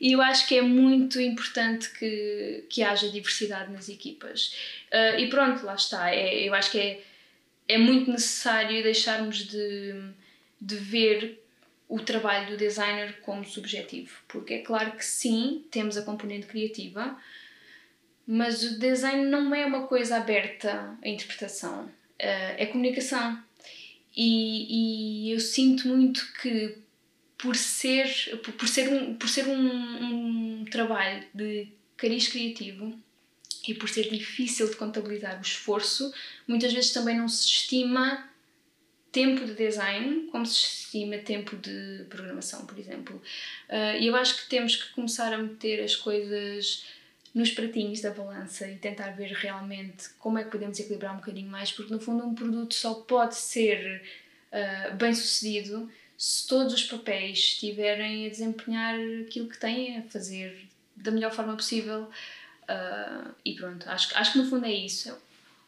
e 0.00 0.12
eu 0.12 0.20
acho 0.20 0.46
que 0.46 0.56
é 0.56 0.62
muito 0.62 1.20
importante 1.20 1.90
que, 1.90 2.64
que 2.68 2.82
haja 2.82 3.08
diversidade 3.08 3.72
nas 3.72 3.88
equipas. 3.88 4.54
Uh, 4.92 5.18
e 5.18 5.28
pronto, 5.28 5.64
lá 5.64 5.74
está. 5.74 6.14
É, 6.14 6.46
eu 6.46 6.54
acho 6.54 6.70
que 6.70 6.78
é, 6.78 7.02
é 7.68 7.78
muito 7.78 8.10
necessário 8.10 8.82
deixarmos 8.82 9.46
de, 9.46 9.94
de 10.60 10.76
ver 10.76 11.42
o 11.88 12.00
trabalho 12.00 12.50
do 12.50 12.56
designer 12.56 13.20
como 13.20 13.44
subjetivo, 13.44 14.10
porque 14.26 14.54
é 14.54 14.58
claro 14.58 14.92
que 14.92 15.04
sim, 15.04 15.64
temos 15.70 15.96
a 15.96 16.02
componente 16.02 16.46
criativa, 16.46 17.16
mas 18.26 18.62
o 18.62 18.78
design 18.78 19.24
não 19.26 19.54
é 19.54 19.64
uma 19.64 19.86
coisa 19.86 20.16
aberta 20.16 20.98
à 21.02 21.08
interpretação, 21.08 21.84
uh, 21.84 21.90
é 22.18 22.66
comunicação. 22.66 23.40
E, 24.16 25.28
e 25.28 25.32
eu 25.32 25.38
sinto 25.38 25.88
muito 25.88 26.26
que 26.40 26.78
por 27.38 27.56
ser, 27.56 28.08
por 28.58 28.68
ser, 28.68 28.88
um, 28.88 29.14
por 29.14 29.28
ser 29.28 29.46
um, 29.46 30.60
um 30.60 30.64
trabalho 30.64 31.24
de 31.34 31.68
cariz 31.96 32.28
criativo 32.28 32.98
e 33.68 33.74
por 33.74 33.88
ser 33.88 34.08
difícil 34.08 34.68
de 34.70 34.76
contabilizar 34.76 35.38
o 35.38 35.42
esforço, 35.42 36.12
muitas 36.46 36.72
vezes 36.72 36.92
também 36.92 37.18
não 37.18 37.28
se 37.28 37.44
estima 37.44 38.28
tempo 39.12 39.44
de 39.46 39.54
design 39.54 40.28
como 40.30 40.44
se 40.44 40.54
estima 40.54 41.18
tempo 41.18 41.56
de 41.56 42.04
programação, 42.08 42.66
por 42.66 42.78
exemplo. 42.78 43.20
Uh, 43.68 43.98
e 43.98 44.06
eu 44.06 44.16
acho 44.16 44.42
que 44.42 44.48
temos 44.48 44.76
que 44.76 44.92
começar 44.92 45.32
a 45.32 45.38
meter 45.38 45.82
as 45.82 45.96
coisas 45.96 46.84
nos 47.34 47.50
pratinhos 47.50 48.00
da 48.00 48.10
balança 48.10 48.68
e 48.68 48.76
tentar 48.76 49.10
ver 49.10 49.32
realmente 49.32 50.08
como 50.18 50.38
é 50.38 50.44
que 50.44 50.50
podemos 50.50 50.78
equilibrar 50.78 51.12
um 51.14 51.18
bocadinho 51.18 51.50
mais, 51.50 51.70
porque 51.72 51.92
no 51.92 52.00
fundo 52.00 52.24
um 52.24 52.34
produto 52.34 52.74
só 52.74 52.94
pode 52.94 53.36
ser 53.36 54.02
uh, 54.52 54.94
bem 54.96 55.14
sucedido 55.14 55.90
se 56.16 56.46
todos 56.46 56.72
os 56.72 56.84
papéis 56.84 57.38
estiverem 57.38 58.26
a 58.26 58.28
desempenhar 58.30 58.98
aquilo 59.26 59.48
que 59.48 59.58
têm 59.58 59.98
a 59.98 60.02
fazer 60.02 60.66
da 60.96 61.10
melhor 61.10 61.32
forma 61.32 61.54
possível. 61.54 62.08
Uh, 62.62 63.30
e 63.44 63.54
pronto, 63.54 63.88
acho, 63.88 64.16
acho 64.16 64.32
que 64.32 64.38
no 64.38 64.48
fundo 64.48 64.66
é 64.66 64.72
isso. 64.72 65.16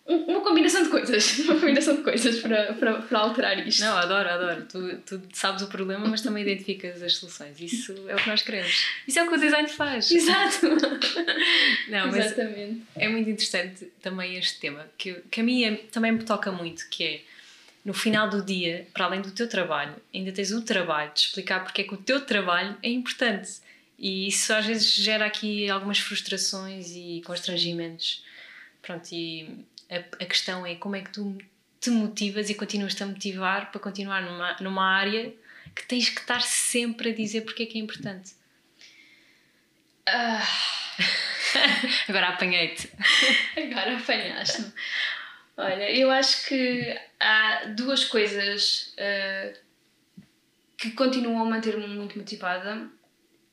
uma 0.07 0.41
combinação 0.41 0.83
de 0.83 0.89
coisas, 0.89 1.39
uma 1.47 1.55
combinação 1.61 1.97
de 1.97 2.03
coisas 2.03 2.41
para, 2.41 2.73
para, 2.75 3.03
para 3.03 3.19
alterar 3.19 3.69
isto. 3.69 3.81
Não, 3.81 3.97
adoro, 3.97 4.29
adoro. 4.29 4.65
Tu, 4.65 4.97
tu 5.07 5.23
sabes 5.33 5.63
o 5.63 5.69
problema, 5.69 6.09
mas 6.09 6.23
também 6.23 6.43
identificas 6.43 7.03
as 7.03 7.15
soluções. 7.15 7.61
Isso 7.61 7.95
é 8.09 8.15
o 8.15 8.19
que 8.19 8.29
nós 8.29 8.43
queremos. 8.43 8.87
Isso 9.07 9.19
é 9.19 9.23
o 9.23 9.29
que 9.29 9.35
o 9.35 9.39
design 9.39 9.69
faz. 9.69 10.11
Exato! 10.11 10.67
Não, 11.89 12.09
Exatamente. 12.09 12.83
É 12.97 13.09
muito 13.09 13.31
interessante 13.31 13.93
também 14.03 14.37
este 14.37 14.59
tema, 14.59 14.87
que, 14.97 15.15
que 15.31 15.41
a 15.41 15.45
mim 15.45 15.63
é, 15.65 15.77
também 15.93 16.11
me 16.11 16.25
toca 16.25 16.51
muito, 16.51 16.89
que 16.89 17.05
é 17.05 17.21
no 17.85 17.95
final 17.95 18.29
do 18.29 18.43
dia, 18.45 18.87
para 18.93 19.07
além 19.07 19.21
do 19.21 19.31
teu 19.31 19.49
trabalho, 19.49 19.97
ainda 20.15 20.33
tens 20.33 20.53
o 20.53 20.63
trabalho 20.63 21.13
de 21.13 21.21
explicar 21.21 21.65
porque 21.65 21.83
é 21.83 21.85
que 21.85 21.95
o 21.95 21.99
teu 21.99 22.25
trabalho 22.25 22.77
é 22.83 22.89
importante. 22.89 23.61
E 23.99 24.29
isso 24.29 24.53
às 24.53 24.67
vezes 24.67 24.93
gera 24.95 25.27
aqui 25.27 25.69
algumas 25.69 25.99
frustrações 25.99 26.91
e 26.93 27.23
constrangimentos. 27.25 28.25
Pronto, 28.83 29.09
e 29.13 29.65
a, 29.91 29.99
a 30.23 30.27
questão 30.27 30.65
é 30.65 30.75
como 30.75 30.97
é 30.97 31.03
que 31.03 31.11
tu 31.11 31.37
te 31.81 31.91
motivas 31.91 32.51
e 32.51 32.55
continuas-te 32.55 33.03
a 33.03 33.07
motivar 33.07 33.71
para 33.71 33.81
continuar 33.81 34.23
numa, 34.23 34.57
numa 34.61 34.85
área 34.85 35.33
que 35.75 35.87
tens 35.87 36.09
que 36.09 36.21
estar 36.21 36.43
sempre 36.43 37.11
a 37.11 37.15
dizer 37.15 37.43
porque 37.43 37.63
é 37.63 37.67
que 37.67 37.79
é 37.79 37.81
importante. 37.81 38.33
Ah. 40.07 40.47
Agora 42.09 42.29
apanhei-te. 42.29 42.91
Agora 43.57 43.97
apanhaste-me. 43.97 44.73
Olha, 45.59 45.91
eu 45.91 46.09
acho 46.09 46.47
que 46.47 46.97
há 47.19 47.65
duas 47.77 48.05
coisas 48.05 48.95
uh, 48.95 49.59
que 50.77 50.93
continuam 50.93 51.43
a 51.43 51.45
manter-me 51.45 51.89
muito 51.89 52.17
motivada 52.17 52.89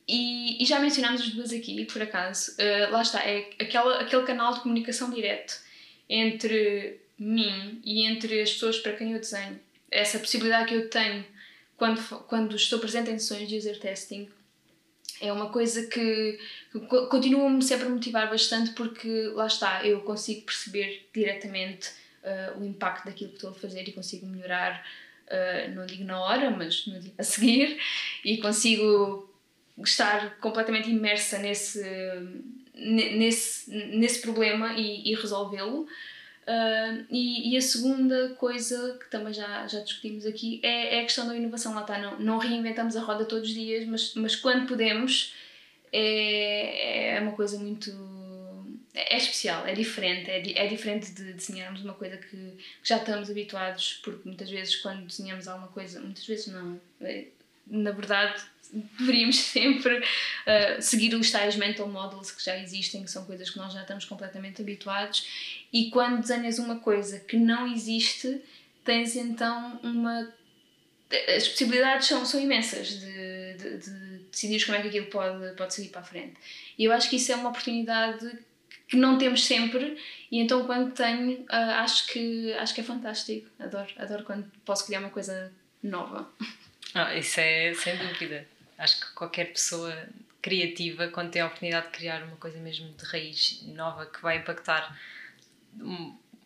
e, 0.08 0.62
e, 0.62 0.66
já 0.68 0.80
mencionámos 0.80 1.22
as 1.22 1.30
duas 1.30 1.52
aqui, 1.52 1.84
por 1.86 2.00
acaso. 2.04 2.52
Uh, 2.52 2.92
lá 2.92 3.02
está, 3.02 3.24
é 3.24 3.50
aquela, 3.60 4.02
aquele 4.02 4.22
canal 4.22 4.54
de 4.54 4.60
comunicação 4.60 5.10
direto 5.10 5.60
entre 6.08 7.02
mim 7.18 7.82
e 7.84 8.04
entre 8.06 8.40
as 8.40 8.54
pessoas 8.54 8.78
para 8.78 8.94
quem 8.94 9.14
eu 9.14 9.20
desenho. 9.20 9.60
Essa 9.90 10.20
possibilidade 10.20 10.68
que 10.68 10.76
eu 10.76 10.88
tenho 10.92 11.26
quando, 11.76 12.00
quando 12.28 12.56
estou 12.56 12.78
presente 12.78 13.10
em 13.10 13.18
sessões 13.18 13.50
de 13.50 13.58
user 13.58 13.80
testing 13.80 14.30
é 15.22 15.32
uma 15.32 15.50
coisa 15.50 15.88
que, 15.88 16.40
continua-me 17.10 17.62
sempre 17.62 17.88
a 17.88 17.90
motivar 17.90 18.30
bastante 18.30 18.72
porque 18.72 19.32
lá 19.34 19.48
está, 19.48 19.86
eu 19.86 20.02
consigo 20.02 20.46
perceber 20.46 21.08
diretamente 21.14 21.90
uh, 22.24 22.60
o 22.60 22.66
impacto 22.66 23.06
daquilo 23.06 23.30
que 23.30 23.38
estou 23.38 23.52
a 23.52 23.54
fazer 23.54 23.88
e 23.88 23.92
consigo 23.92 24.26
melhorar, 24.26 24.86
uh, 25.28 25.76
não 25.76 25.86
digo 25.86 26.04
na 26.04 26.20
hora, 26.20 26.50
mas 26.52 26.86
no 26.88 27.00
dia 27.00 27.14
a 27.18 27.24
seguir, 27.24 27.80
e 28.24 28.38
consigo 28.38 29.34
estar 29.84 30.38
completamente 30.38 30.90
imersa 30.90 31.38
nesse, 31.40 31.84
nesse, 32.74 33.70
nesse 33.70 34.22
problema 34.22 34.74
e, 34.74 35.12
e 35.12 35.16
resolvê-lo. 35.16 35.88
Uh, 36.46 37.06
e, 37.10 37.54
e, 37.54 37.58
a 37.58 37.62
segunda 37.62 38.30
coisa 38.36 39.00
que 39.00 39.10
também 39.10 39.34
já, 39.34 39.66
já 39.68 39.80
discutimos 39.80 40.28
aqui 40.28 40.60
é, 40.62 40.98
é 40.98 41.00
a 41.00 41.04
questão 41.04 41.28
da 41.28 41.36
inovação. 41.36 41.74
Lá 41.74 41.82
está, 41.82 41.98
não, 41.98 42.20
não 42.20 42.38
reinventamos 42.38 42.96
a 42.96 43.02
roda 43.02 43.26
todos 43.26 43.50
os 43.50 43.54
dias, 43.54 43.88
mas, 43.88 44.14
mas 44.14 44.36
quando 44.36 44.68
podemos 44.68 45.34
é, 45.92 47.16
é 47.16 47.22
uma 47.22 47.32
coisa 47.32 47.58
muito. 47.58 47.92
É, 48.94 49.18
especial, 49.18 49.66
é 49.66 49.74
diferente. 49.74 50.30
É, 50.30 50.66
é 50.66 50.68
diferente 50.68 51.12
de 51.12 51.34
desenharmos 51.34 51.82
uma 51.82 51.94
coisa 51.94 52.16
que, 52.18 52.28
que 52.30 52.58
já 52.84 52.98
estamos 52.98 53.30
habituados, 53.30 54.00
porque 54.04 54.22
muitas 54.24 54.50
vezes, 54.50 54.76
quando 54.76 55.08
desenhamos 55.08 55.48
alguma 55.48 55.70
coisa, 55.70 56.00
muitas 56.00 56.28
vezes 56.28 56.48
não. 56.48 56.80
Na 57.68 57.92
verdade, 57.92 58.44
deveríamos 58.72 59.38
sempre 59.40 60.00
uh, 60.00 60.82
seguir 60.82 61.14
os 61.16 61.32
tais 61.32 61.56
mental 61.56 61.88
models 61.88 62.32
que 62.32 62.44
já 62.44 62.58
existem, 62.58 63.04
que 63.04 63.12
são 63.12 63.26
coisas 63.26 63.50
que 63.50 63.58
nós 63.58 63.74
já 63.74 63.82
estamos 63.82 64.06
completamente 64.06 64.62
habituados, 64.62 65.66
e 65.72 65.90
quando 65.90 66.22
desenhas 66.22 66.60
uma 66.60 66.80
coisa 66.80 67.20
que 67.20 67.38
não 67.38 67.72
existe, 67.72 68.42
tens 68.84 69.16
então 69.16 69.80
uma. 69.84 70.34
As 71.36 71.48
possibilidades 71.48 72.08
são, 72.08 72.26
são 72.26 72.40
imensas 72.40 72.88
de, 72.88 73.54
de, 73.54 73.78
de 73.78 74.18
decidir 74.32 74.66
como 74.66 74.78
é 74.78 74.82
que 74.82 74.88
aquilo 74.88 75.06
pode, 75.06 75.56
pode 75.56 75.74
seguir 75.74 75.90
para 75.90 76.02
a 76.02 76.04
frente. 76.04 76.36
E 76.78 76.84
eu 76.84 76.92
acho 76.92 77.10
que 77.10 77.16
isso 77.16 77.32
é 77.32 77.36
uma 77.36 77.50
oportunidade 77.50 78.40
que 78.88 78.98
não 78.98 79.18
temos 79.18 79.46
sempre, 79.46 79.98
e 80.32 80.40
então 80.40 80.66
quando 80.66 80.94
tenho, 80.94 81.42
uh, 81.42 81.46
acho, 81.80 82.08
que, 82.08 82.54
acho 82.54 82.74
que 82.74 82.82
é 82.82 82.84
fantástico. 82.84 83.48
Adoro, 83.60 83.90
adoro 83.98 84.24
quando 84.24 84.52
posso 84.64 84.86
criar 84.86 85.00
uma 85.00 85.10
coisa 85.10 85.52
nova. 85.82 86.30
Ah, 86.96 87.14
isso 87.14 87.42
é 87.42 87.74
sem 87.74 87.98
dúvida. 87.98 88.48
Acho 88.78 89.02
que 89.02 89.14
qualquer 89.14 89.52
pessoa 89.52 89.94
criativa, 90.42 91.10
quando 91.10 91.30
tem 91.30 91.42
a 91.42 91.48
oportunidade 91.48 91.88
de 91.88 91.92
criar 91.92 92.24
uma 92.24 92.38
coisa 92.38 92.58
mesmo 92.58 92.90
de 92.94 93.04
raiz 93.04 93.62
nova 93.68 94.06
que 94.06 94.22
vai 94.22 94.38
impactar 94.38 94.98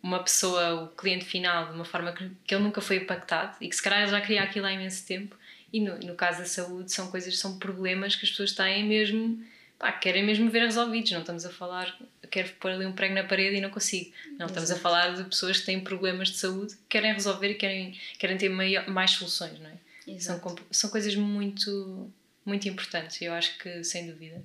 uma 0.01 0.23
pessoa, 0.23 0.85
o 0.85 0.87
cliente 0.87 1.23
final, 1.25 1.67
de 1.67 1.73
uma 1.73 1.85
forma 1.85 2.13
que, 2.13 2.23
ele 2.55 2.63
nunca 2.63 2.81
foi 2.81 2.95
impactado 2.95 3.57
e 3.61 3.69
que 3.69 3.75
se 3.75 3.83
calhar 3.83 4.07
já 4.07 4.19
queria 4.21 4.41
aquilo 4.41 4.65
há 4.65 4.71
imenso 4.71 5.05
tempo. 5.05 5.35
E 5.71 5.79
no, 5.79 5.99
no 5.99 6.15
caso 6.15 6.39
da 6.39 6.45
saúde, 6.45 6.91
são 6.91 7.11
coisas, 7.11 7.37
são 7.37 7.59
problemas 7.59 8.15
que 8.15 8.25
as 8.25 8.31
pessoas 8.31 8.53
têm 8.53 8.83
mesmo, 8.87 9.45
pá, 9.77 9.91
querem 9.91 10.25
mesmo 10.25 10.49
ver 10.49 10.61
resolvidos. 10.61 11.11
Não 11.11 11.19
estamos 11.19 11.45
a 11.45 11.51
falar, 11.51 11.95
quero 12.31 12.49
pôr 12.53 12.71
ali 12.71 12.87
um 12.87 12.93
prego 12.93 13.13
na 13.13 13.23
parede 13.23 13.57
e 13.57 13.61
não 13.61 13.69
consigo. 13.69 14.11
Não, 14.39 14.47
estamos 14.47 14.71
Exato. 14.71 14.79
a 14.79 14.81
falar 14.81 15.15
de 15.15 15.25
pessoas 15.25 15.59
que 15.59 15.67
têm 15.67 15.79
problemas 15.79 16.29
de 16.29 16.37
saúde, 16.37 16.73
que 16.73 16.81
querem 16.89 17.13
resolver 17.13 17.51
e 17.51 17.55
querem, 17.55 17.99
querem 18.17 18.37
ter 18.37 18.49
maior, 18.49 18.87
mais 18.87 19.11
soluções, 19.11 19.59
não 19.59 19.69
é? 19.69 19.88
São, 20.19 20.41
são 20.71 20.89
coisas 20.89 21.15
muito, 21.15 22.11
muito 22.45 22.67
importantes, 22.69 23.21
eu 23.21 23.33
acho 23.33 23.57
que 23.57 23.83
sem 23.83 24.07
dúvida. 24.07 24.41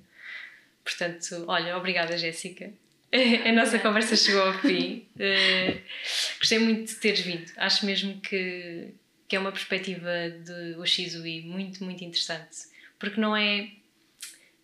Portanto, 0.83 1.45
olha, 1.47 1.77
obrigada 1.77 2.17
Jéssica 2.17 2.71
a 3.45 3.51
nossa 3.51 3.79
conversa 3.79 4.15
chegou 4.15 4.41
ao 4.41 4.53
fim. 4.59 5.05
Uh, 5.15 5.79
gostei 6.39 6.59
muito 6.59 6.93
de 6.93 6.95
teres 6.99 7.21
vindo. 7.21 7.51
Acho 7.57 7.85
mesmo 7.85 8.19
que, 8.21 8.89
que 9.27 9.35
é 9.35 9.39
uma 9.39 9.51
perspectiva 9.51 10.29
de 10.43 10.75
Oshizui 10.77 11.41
muito, 11.41 11.83
muito 11.83 12.03
interessante. 12.03 12.67
Porque 12.99 13.19
não 13.19 13.35
é. 13.35 13.69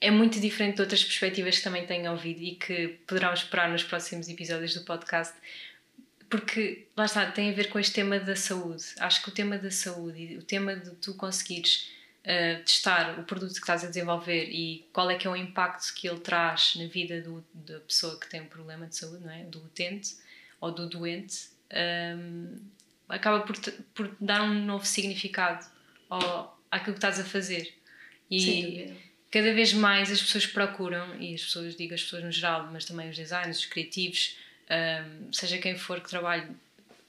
É 0.03 0.09
muito 0.09 0.39
diferente 0.39 0.77
de 0.77 0.81
outras 0.81 1.03
perspectivas 1.03 1.59
que 1.59 1.63
também 1.63 1.85
tenho 1.85 2.09
ouvido 2.09 2.41
e 2.41 2.55
que 2.55 2.87
poderão 3.05 3.31
esperar 3.33 3.69
nos 3.69 3.83
próximos 3.83 4.27
episódios 4.27 4.73
do 4.73 4.81
podcast. 4.81 5.35
Porque, 6.31 6.87
lá 6.95 7.03
está, 7.03 7.29
tem 7.29 7.49
a 7.49 7.53
ver 7.53 7.67
com 7.67 7.77
este 7.77 7.93
tema 7.93 8.17
da 8.17 8.37
saúde. 8.37 8.85
Acho 8.99 9.21
que 9.21 9.27
o 9.27 9.33
tema 9.33 9.57
da 9.57 9.69
saúde 9.69 10.17
e 10.17 10.37
o 10.37 10.41
tema 10.41 10.77
de 10.77 10.91
tu 10.95 11.13
conseguires 11.13 11.91
uh, 12.21 12.63
testar 12.63 13.19
o 13.19 13.23
produto 13.23 13.51
que 13.51 13.59
estás 13.59 13.83
a 13.83 13.87
desenvolver 13.87 14.45
e 14.49 14.87
qual 14.93 15.11
é 15.11 15.17
que 15.17 15.27
é 15.27 15.29
o 15.29 15.35
impacto 15.35 15.93
que 15.93 16.07
ele 16.07 16.21
traz 16.21 16.75
na 16.77 16.87
vida 16.87 17.19
do, 17.21 17.45
da 17.53 17.81
pessoa 17.81 18.17
que 18.17 18.29
tem 18.29 18.39
um 18.39 18.45
problema 18.45 18.87
de 18.87 18.95
saúde, 18.95 19.25
não 19.25 19.31
é? 19.31 19.43
do 19.43 19.59
utente 19.59 20.15
ou 20.61 20.71
do 20.71 20.87
doente, 20.87 21.49
um, 22.17 22.57
acaba 23.09 23.41
por, 23.41 23.57
por 23.93 24.15
dar 24.21 24.43
um 24.43 24.53
novo 24.53 24.85
significado 24.85 25.65
ao, 26.09 26.57
àquilo 26.71 26.93
que 26.93 26.99
estás 26.99 27.19
a 27.19 27.25
fazer. 27.25 27.73
E 28.29 28.95
cada 29.29 29.53
vez 29.53 29.73
mais 29.73 30.09
as 30.09 30.21
pessoas 30.21 30.45
procuram, 30.45 31.19
e 31.19 31.35
as 31.35 31.43
pessoas, 31.43 31.75
digo 31.75 31.93
as 31.93 32.01
pessoas 32.01 32.23
no 32.23 32.31
geral, 32.31 32.69
mas 32.71 32.85
também 32.85 33.09
os 33.09 33.17
designers, 33.17 33.59
os 33.59 33.65
criativos, 33.65 34.37
um, 34.71 35.33
seja 35.33 35.57
quem 35.57 35.77
for 35.77 35.99
que 35.99 36.09
trabalhe, 36.09 36.47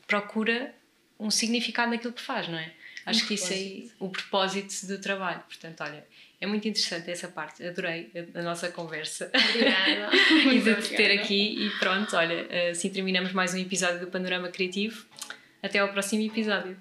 procura 0.06 0.74
um 1.18 1.30
significado 1.30 1.90
naquilo 1.90 2.12
que 2.12 2.20
faz, 2.20 2.48
não 2.48 2.58
é? 2.58 2.72
Acho 3.06 3.24
um 3.24 3.28
que 3.28 3.34
isso 3.34 3.52
é 3.52 3.84
o 3.98 4.08
propósito 4.08 4.86
do 4.86 4.98
trabalho. 4.98 5.40
Portanto, 5.48 5.80
olha, 5.82 6.04
é 6.40 6.46
muito 6.46 6.66
interessante 6.66 7.10
essa 7.10 7.28
parte. 7.28 7.64
Adorei 7.64 8.10
a, 8.34 8.40
a 8.40 8.42
nossa 8.42 8.68
conversa. 8.70 9.30
Obrigada. 9.50 10.10
e 10.52 10.60
de 10.60 10.74
te 10.82 10.96
ter 10.96 11.18
aqui. 11.18 11.66
E 11.66 11.70
pronto, 11.78 12.16
olha, 12.16 12.70
assim 12.70 12.90
terminamos 12.90 13.32
mais 13.32 13.54
um 13.54 13.58
episódio 13.58 14.00
do 14.00 14.06
Panorama 14.08 14.48
Criativo. 14.48 15.06
Até 15.62 15.78
ao 15.78 15.88
próximo 15.88 16.22
episódio. 16.22 16.76